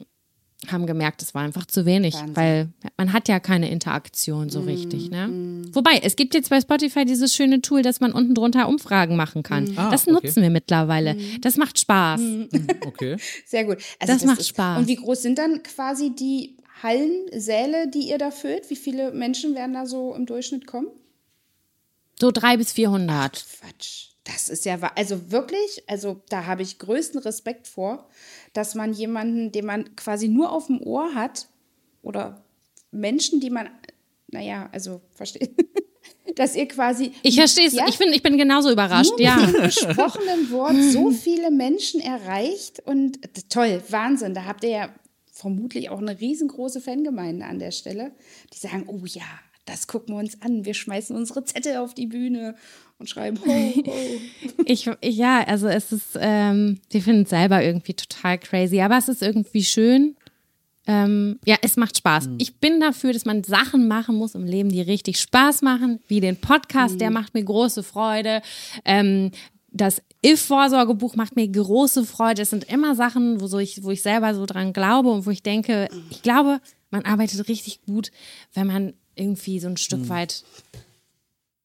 [0.68, 2.36] haben gemerkt, es war einfach zu wenig, Wahnsinn.
[2.36, 5.10] weil man hat ja keine Interaktion so mm, richtig.
[5.10, 5.28] Ne?
[5.28, 5.74] Mm.
[5.74, 9.42] Wobei, es gibt jetzt bei Spotify dieses schöne Tool, dass man unten drunter Umfragen machen
[9.42, 9.66] kann.
[9.66, 9.80] Mm.
[9.80, 10.42] Ah, das nutzen okay.
[10.42, 11.14] wir mittlerweile.
[11.14, 11.42] Mm.
[11.42, 12.20] Das macht Spaß.
[12.20, 12.44] Mm.
[12.86, 13.16] Okay.
[13.46, 13.78] Sehr gut.
[14.00, 14.80] Also das, das, macht ist, Spaß.
[14.80, 18.70] Und wie groß sind dann quasi die Hallen, Säle, die ihr da füllt?
[18.70, 20.88] Wie viele Menschen werden da so im Durchschnitt kommen?
[22.20, 23.46] So drei bis vierhundert.
[23.48, 24.09] Ach, Quatsch.
[24.32, 28.08] Das ist ja, also wirklich, also da habe ich größten Respekt vor,
[28.54, 31.48] dass man jemanden, den man quasi nur auf dem Ohr hat
[32.02, 32.44] oder
[32.92, 33.70] Menschen, die man,
[34.28, 35.56] naja, also versteht,
[36.36, 37.12] dass ihr quasi.
[37.24, 39.38] Ich verstehe es, ja, ich, bin, ich bin genauso überrascht, nur ja.
[39.38, 43.20] Mit dem gesprochenen Wort so viele Menschen erreicht und
[43.50, 44.90] toll, Wahnsinn, da habt ihr ja
[45.32, 48.12] vermutlich auch eine riesengroße Fangemeinde an der Stelle,
[48.54, 49.24] die sagen, oh ja,
[49.66, 52.56] das gucken wir uns an, wir schmeißen unsere Zettel auf die Bühne
[53.00, 53.84] und schreiben ho, ho.
[54.66, 59.08] ich, ja, also es ist, ähm, die finden es selber irgendwie total crazy, aber es
[59.08, 60.16] ist irgendwie schön.
[60.86, 62.28] Ähm, ja, es macht Spaß.
[62.28, 62.36] Mhm.
[62.40, 66.20] Ich bin dafür, dass man Sachen machen muss im Leben, die richtig Spaß machen, wie
[66.20, 67.00] den Podcast, mhm.
[67.00, 68.42] der macht mir große Freude.
[68.86, 69.32] Ähm,
[69.72, 72.42] das If-Vorsorgebuch macht mir große Freude.
[72.42, 75.30] Es sind immer Sachen, wo, so ich, wo ich selber so dran glaube und wo
[75.30, 78.12] ich denke, ich glaube, man arbeitet richtig gut,
[78.54, 80.10] wenn man irgendwie so ein Stück mhm.
[80.10, 80.44] weit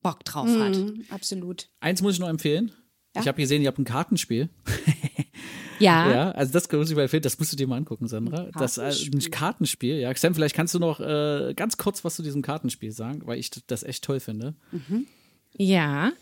[0.05, 0.79] Bock drauf mhm, hat.
[1.11, 1.69] Absolut.
[1.81, 2.71] Eins muss ich noch empfehlen.
[3.17, 3.23] Ja?
[3.23, 4.49] Ich habe gesehen, ihr habt ein Kartenspiel.
[5.81, 6.11] Ja.
[6.11, 8.49] Ja, also das muss ich mal empfehlen, das musst du dir mal angucken, Sandra.
[8.57, 9.97] Das ist äh, ein Kartenspiel.
[9.97, 13.39] Ja, Sam, vielleicht kannst du noch äh, ganz kurz was zu diesem Kartenspiel sagen, weil
[13.39, 14.55] ich das echt toll finde.
[14.71, 15.07] Mhm.
[15.57, 16.13] Ja,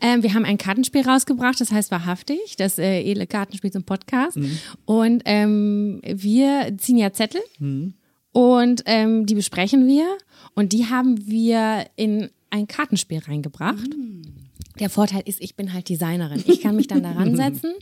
[0.00, 4.36] ähm, wir haben ein Kartenspiel rausgebracht, das heißt wahrhaftig, das äh, edle Kartenspiel zum Podcast.
[4.36, 4.58] Mhm.
[4.84, 7.94] Und ähm, wir ziehen ja Zettel mhm.
[8.32, 10.18] und ähm, die besprechen wir
[10.54, 13.88] und die haben wir in ein Kartenspiel reingebracht.
[13.96, 14.39] Mm.
[14.80, 16.42] Der Vorteil ist, ich bin halt Designerin.
[16.46, 17.74] Ich kann mich dann daran setzen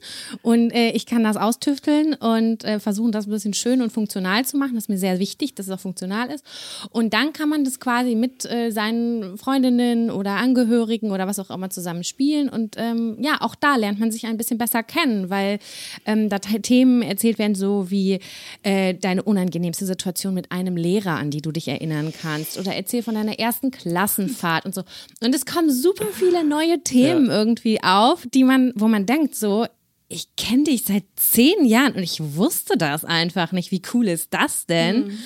[0.43, 4.45] und äh, ich kann das austüfteln und äh, versuchen, das ein bisschen schön und funktional
[4.45, 4.75] zu machen.
[4.75, 6.45] Das ist mir sehr wichtig, dass es auch funktional ist.
[6.91, 11.51] Und dann kann man das quasi mit äh, seinen Freundinnen oder Angehörigen oder was auch
[11.51, 12.49] immer zusammen spielen.
[12.49, 15.59] Und ähm, ja, auch da lernt man sich ein bisschen besser kennen, weil
[16.05, 18.19] ähm, da Themen erzählt werden, so wie
[18.63, 22.59] äh, deine unangenehmste Situation mit einem Lehrer, an die du dich erinnern kannst.
[22.59, 24.83] Oder erzähl von deiner ersten Klassenfahrt und so.
[25.23, 27.39] Und es kommen super viele neue Themen ja.
[27.39, 29.67] irgendwie auf, die man, wo man denkt, so,
[30.09, 33.71] ich kenne dich seit zehn Jahren und ich wusste das einfach nicht.
[33.71, 35.09] Wie cool ist das denn?
[35.09, 35.19] Mhm.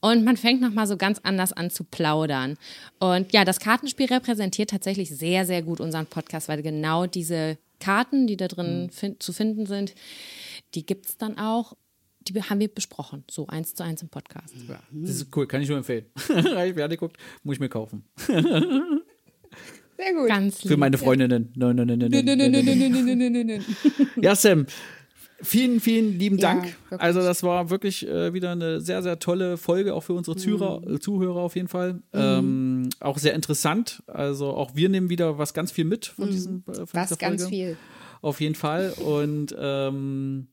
[0.00, 2.56] Und man fängt nochmal so ganz anders an zu plaudern.
[2.98, 8.26] Und ja, das Kartenspiel repräsentiert tatsächlich sehr, sehr gut unseren Podcast, weil genau diese Karten,
[8.26, 8.90] die da drin mhm.
[8.90, 9.94] fin zu finden sind,
[10.74, 11.76] die gibt es dann auch.
[12.22, 14.54] Die haben wir besprochen, so eins zu eins im Podcast.
[14.66, 16.06] Ja, das ist cool, kann ich nur empfehlen.
[16.28, 18.04] Habe ich mir angeguckt, muss ich mir kaufen.
[19.96, 20.28] Sehr gut.
[20.28, 21.52] Ganz lieb, Für meine Freundinnen.
[21.54, 23.64] Nein, nein, nein, nein, nein.
[24.20, 24.66] Ja, Sam,
[25.44, 26.76] Vielen, vielen lieben Dank.
[26.90, 30.36] Ja, also das war wirklich äh, wieder eine sehr, sehr tolle Folge, auch für unsere
[30.36, 31.00] Zuhörer, mhm.
[31.00, 31.94] Zuhörer auf jeden Fall.
[31.94, 32.00] Mhm.
[32.12, 34.02] Ähm, auch sehr interessant.
[34.06, 36.30] Also auch wir nehmen wieder was ganz viel mit von mhm.
[36.30, 37.76] diesem äh, von Was ganz viel.
[38.22, 38.92] Auf jeden Fall.
[38.92, 40.48] Und ähm,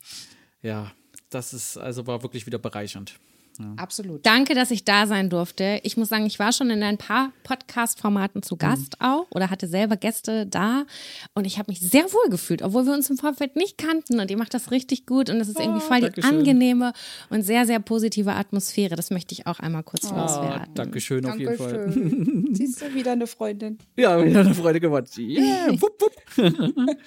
[0.62, 0.92] ja,
[1.30, 3.20] das ist, also war wirklich wieder bereichernd.
[3.60, 3.74] Ja.
[3.78, 4.26] Absolut.
[4.26, 5.80] Danke, dass ich da sein durfte.
[5.84, 9.06] Ich muss sagen, ich war schon in ein paar Podcast-Formaten zu Gast mhm.
[9.06, 10.86] auch oder hatte selber Gäste da
[11.34, 14.32] und ich habe mich sehr wohl gefühlt, obwohl wir uns im Vorfeld nicht kannten und
[14.32, 16.93] ihr macht das richtig gut und es ist irgendwie oh, voll die angenehme
[17.30, 18.95] und sehr, sehr positive Atmosphäre.
[18.95, 20.74] Das möchte ich auch einmal kurz oh, loswerden.
[20.74, 21.91] Dankeschön auf jeden Fall.
[22.54, 23.78] Siehst du, wieder eine Freundin.
[23.97, 25.08] Ja, wieder eine Freundin geworden.
[25.18, 26.12] Yeah, wupp, wupp.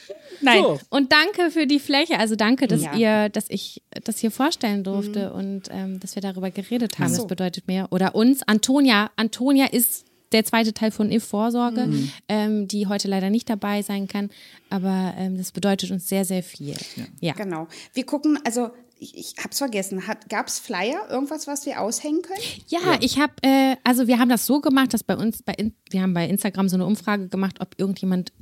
[0.40, 0.78] Nein, so.
[0.90, 2.18] und danke für die Fläche.
[2.18, 2.94] Also danke, dass ja.
[2.94, 5.34] ihr, dass ich das hier vorstellen durfte mhm.
[5.34, 7.08] und ähm, dass wir darüber darüber geredet haben.
[7.08, 7.22] So.
[7.22, 7.88] Das bedeutet mehr.
[7.90, 8.42] Oder uns.
[8.42, 9.10] Antonia.
[9.16, 12.10] Antonia ist der zweite Teil von If Vorsorge, mhm.
[12.28, 14.30] ähm, die heute leider nicht dabei sein kann.
[14.68, 16.74] Aber ähm, das bedeutet uns sehr, sehr viel.
[16.96, 17.04] Ja.
[17.20, 17.32] ja.
[17.34, 17.68] Genau.
[17.92, 20.02] Wir gucken, also ich, ich hab's vergessen.
[20.28, 22.40] Gab es Flyer, irgendwas, was wir aushängen können?
[22.68, 22.98] Ja, ja.
[23.00, 25.54] ich habe, äh, also wir haben das so gemacht, dass bei uns, bei,
[25.90, 28.32] wir haben bei Instagram so eine Umfrage gemacht, ob irgendjemand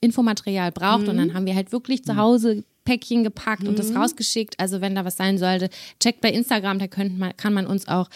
[0.00, 1.04] Infomaterial braucht.
[1.04, 1.08] Mhm.
[1.08, 3.70] Und dann haben wir halt wirklich zu Hause Päckchen gepackt mhm.
[3.70, 3.98] und das mhm.
[3.98, 4.58] rausgeschickt.
[4.58, 5.70] Also wenn da was sein sollte,
[6.00, 8.08] checkt bei Instagram, da könnt man, kann man uns auch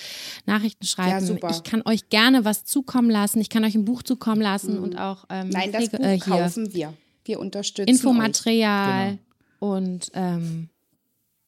[0.47, 1.39] Nachrichten schreiben.
[1.41, 3.41] Ja, ich kann euch gerne was zukommen lassen.
[3.41, 4.83] Ich kann euch ein Buch zukommen lassen mhm.
[4.83, 6.95] und auch ähm, Nein, das Buch äh, kaufen wir.
[7.25, 9.19] Wir unterstützen Infomaterial
[9.59, 9.75] genau.
[9.75, 10.69] und ähm,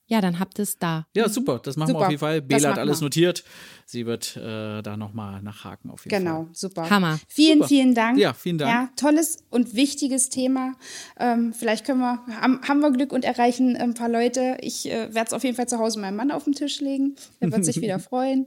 [0.09, 1.07] ja, dann habt ihr es da.
[1.15, 1.61] Ja, super.
[1.63, 2.01] Das machen super.
[2.01, 2.41] wir auf jeden Fall.
[2.41, 3.05] Bela hat alles wir.
[3.05, 3.45] notiert.
[3.85, 6.45] Sie wird äh, da nochmal nachhaken auf jeden genau, Fall.
[6.45, 6.91] Genau, super.
[6.91, 7.21] Hammer.
[7.29, 7.69] Vielen, super.
[7.69, 8.19] vielen Dank.
[8.19, 8.71] Ja, vielen Dank.
[8.73, 10.75] Ja, tolles und wichtiges Thema.
[11.19, 14.57] Ähm, vielleicht können wir, haben, haben, wir Glück und erreichen ein paar Leute.
[14.63, 17.17] Ich äh, werde es auf jeden Fall zu Hause meinem Mann auf den Tisch legen.
[17.43, 18.47] Der wird sich wieder freuen.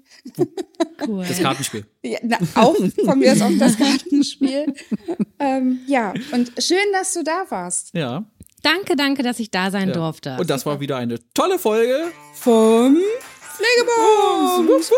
[1.08, 1.26] Cool.
[1.28, 1.86] Das Kartenspiel.
[2.04, 4.74] Ja, na, auch von mir ist auch das Kartenspiel.
[5.38, 7.94] ähm, ja, und schön, dass du da warst.
[7.94, 8.26] Ja.
[8.64, 9.96] Danke, danke, dass ich da sein ja.
[9.96, 10.38] durfte.
[10.40, 12.98] Und das war wieder eine tolle Folge vom
[13.58, 14.92] Pflegebums.